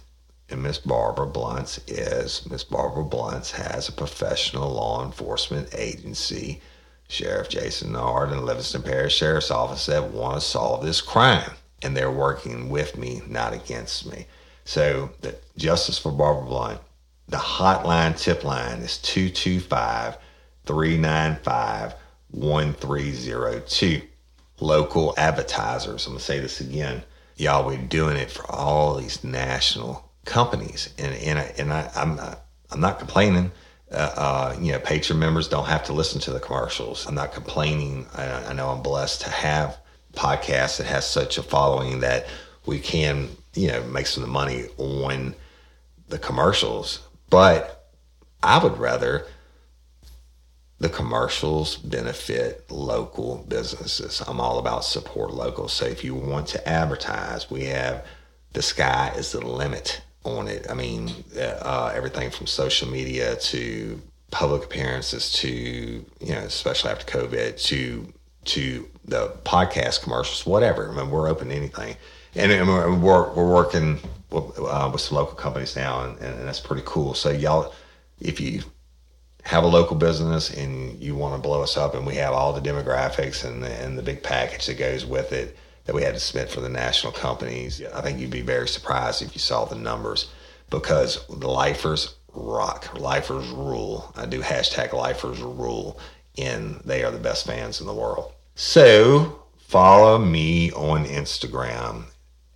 [0.49, 6.61] and Miss Barbara Blunt's is Miss Barbara Blunt's has a professional law enforcement agency,
[7.09, 11.51] Sheriff Jason Ard and Livingston Parish Sheriff's Office that want to solve this crime
[11.83, 14.27] and they're working with me, not against me.
[14.65, 16.81] So the Justice for Barbara Blunt,
[17.29, 20.19] the hotline tip line is 225
[20.67, 21.95] 395
[22.33, 24.03] 1302.
[24.61, 27.03] Local advertisers, I'm going to say this again.
[27.37, 30.93] Y'all, we're doing it for all these national companies.
[30.99, 33.51] And, and, I, and I, I'm, not, I'm not complaining.
[33.91, 37.07] Uh, uh, you know, Patreon members don't have to listen to the commercials.
[37.07, 38.07] I'm not complaining.
[38.15, 39.79] I, I know I'm blessed to have
[40.15, 42.27] podcast that has such a following that
[42.67, 45.35] we can, you know, make some money on
[46.09, 47.01] the commercials.
[47.29, 47.89] But
[48.43, 49.27] I would rather
[50.79, 54.23] the commercials benefit local businesses.
[54.27, 55.69] I'm all about support local.
[55.69, 58.05] So if you want to advertise, we have
[58.55, 60.67] the sky is the limit on it.
[60.71, 64.01] I mean, uh, everything from social media to
[64.31, 68.13] public appearances to, you know, especially after COVID, to
[68.47, 70.91] to the podcast commercials, whatever.
[70.91, 71.97] I mean, we're open to anything,
[72.35, 73.99] and, and we're, we're working
[74.31, 77.15] with, uh, with, some local companies now, and, and, that's pretty cool.
[77.15, 77.75] So y'all,
[78.21, 78.63] if you
[79.45, 82.53] have a local business and you want to blow us up, and we have all
[82.53, 86.15] the demographics and the, and the big package that goes with it that we had
[86.15, 89.65] to submit for the national companies, I think you'd be very surprised if you saw
[89.65, 90.31] the numbers
[90.69, 94.13] because the lifers rock, lifers rule.
[94.17, 95.99] I do hashtag lifers rule,
[96.39, 98.33] and they are the best fans in the world.
[98.63, 102.05] So follow me on Instagram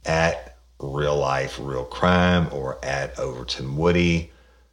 [0.04, 4.30] at real life real crime or at Overton Woody.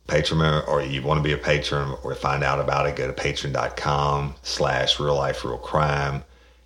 [0.09, 3.13] Patreon or you want to be a Patreon or find out about it, go to
[3.13, 6.25] Patreon.com slash real life real crime.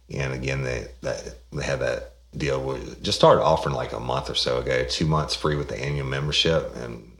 [0.09, 2.59] And again, they, they have that deal.
[2.59, 5.79] We just started offering like a month or so ago, two months free with the
[5.79, 6.75] annual membership.
[6.77, 7.11] And,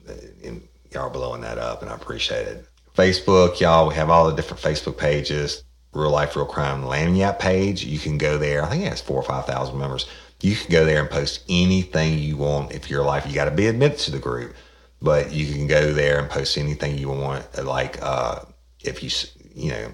[0.44, 2.66] and y'all are blowing that up and I appreciate it.
[2.98, 5.64] Facebook, y'all, we have all the different Facebook pages.
[5.96, 7.86] Real Life Real Crime Lagniappe page.
[7.86, 8.64] You can go there.
[8.64, 10.08] I think it has four or five thousand members.
[10.42, 12.74] You can go there and post anything you want.
[12.74, 14.54] If your life, you got to be admitted to the group,
[15.02, 17.46] but you can go there and post anything you want.
[17.64, 18.42] Like uh,
[18.82, 19.10] if you
[19.56, 19.92] you know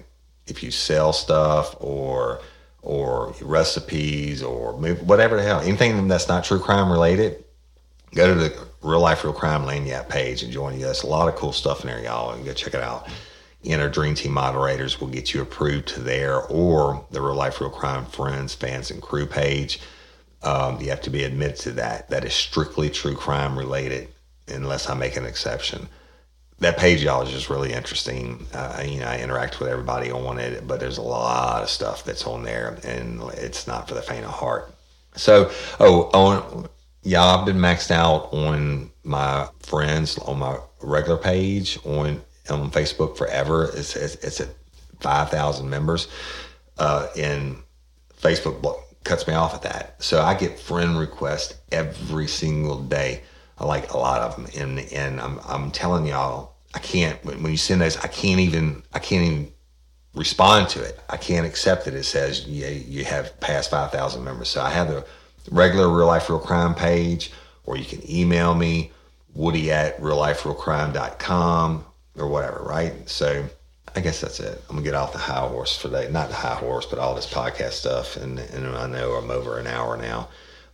[0.48, 2.40] if you sell stuff or
[2.82, 7.44] or recipes or whatever the hell, anything that's not true crime related,
[8.12, 10.80] go to the Real Life Real Crime Lagniappe page and join you.
[10.86, 13.08] There's a lot of cool stuff in there, y'all, and go check it out
[13.70, 17.70] our Dream Team moderators will get you approved to there or the Real Life Real
[17.70, 19.80] Crime Friends fans and crew page.
[20.42, 22.10] Um, you have to be admitted to that.
[22.10, 24.08] That is strictly true crime related,
[24.48, 25.88] unless I make an exception.
[26.58, 28.46] That page, y'all, is just really interesting.
[28.52, 32.04] Uh, you know, I interact with everybody on it, but there's a lot of stuff
[32.04, 34.72] that's on there, and it's not for the faint of heart.
[35.14, 36.68] So, oh, on
[37.02, 43.16] y'all, I've been maxed out on my friends on my regular page on on Facebook
[43.16, 43.70] forever.
[43.74, 44.48] It's it's, it's at
[45.00, 46.08] five thousand members,
[46.78, 47.56] uh, and
[48.20, 50.02] Facebook cuts me off at that.
[50.02, 53.22] So I get friend requests every single day.
[53.58, 57.44] I like a lot of them, and and I'm I'm telling y'all, I can't when
[57.44, 59.52] you send those, I can't even I can't even
[60.14, 60.98] respond to it.
[61.08, 61.94] I can't accept it.
[61.94, 64.48] It says you, you have past five thousand members.
[64.48, 65.04] So I have the
[65.50, 67.32] regular real life real crime page,
[67.64, 68.92] or you can email me
[69.34, 71.86] woody at realliferealcrime.com
[72.16, 73.08] or whatever, right?
[73.08, 73.44] So
[73.94, 74.62] I guess that's it.
[74.68, 76.08] I'm gonna get off the high horse for today.
[76.10, 78.16] Not the high horse, but all this podcast stuff.
[78.16, 80.28] And, and I know I'm over an hour now.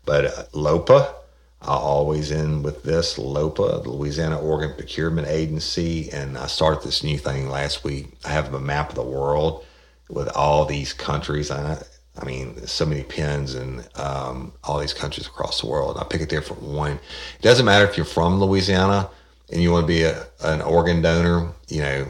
[0.05, 1.15] But uh, LOPA,
[1.61, 6.11] I always end with this LOPA, the Louisiana Organ Procurement Agency.
[6.13, 8.13] And I started this new thing last week.
[8.25, 9.65] I have a map of the world
[10.09, 11.51] with all these countries.
[11.51, 11.83] I,
[12.17, 15.99] I mean, so many pins and um, all these countries across the world.
[15.99, 16.93] I pick a different one.
[16.93, 19.11] It doesn't matter if you're from Louisiana
[19.51, 22.07] and you want to be a, an organ donor, you know,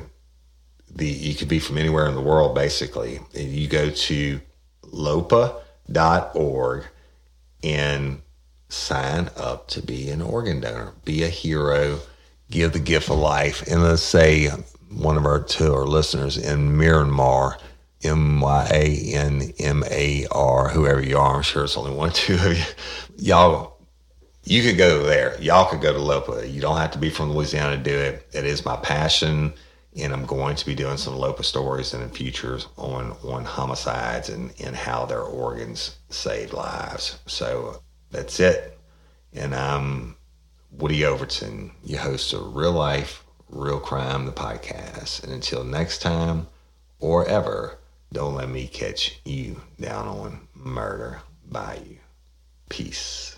[0.95, 3.21] the you could be from anywhere in the world basically.
[3.35, 4.41] You go to
[4.91, 6.85] lopa.org
[7.63, 8.23] and
[8.69, 10.93] sign up to be an organ donor.
[11.05, 12.01] Be a hero,
[12.51, 13.67] give the gift of life.
[13.67, 14.49] And let's say
[14.91, 17.59] one of our two our listeners in Myanmar,
[18.03, 22.11] M Y A N M A R, whoever you are, I'm sure it's only one
[22.11, 22.65] or two of you.
[23.19, 23.78] Y'all
[24.49, 25.41] you could go there.
[25.41, 26.51] Y'all could go to LOPA.
[26.51, 28.27] You don't have to be from Louisiana to do it.
[28.33, 29.53] It is my passion
[29.97, 34.29] and I'm going to be doing some LOPA stories in the future on on homicides
[34.29, 37.19] and, and how their organs save lives.
[37.27, 38.79] So that's it.
[39.33, 40.17] And I'm
[40.71, 45.25] Woody Overton, your host of Real Life, Real Crime, the podcast.
[45.25, 46.47] And until next time
[47.01, 47.79] or ever,
[48.13, 51.99] don't let me catch you down on murder by you.
[52.69, 53.38] Peace.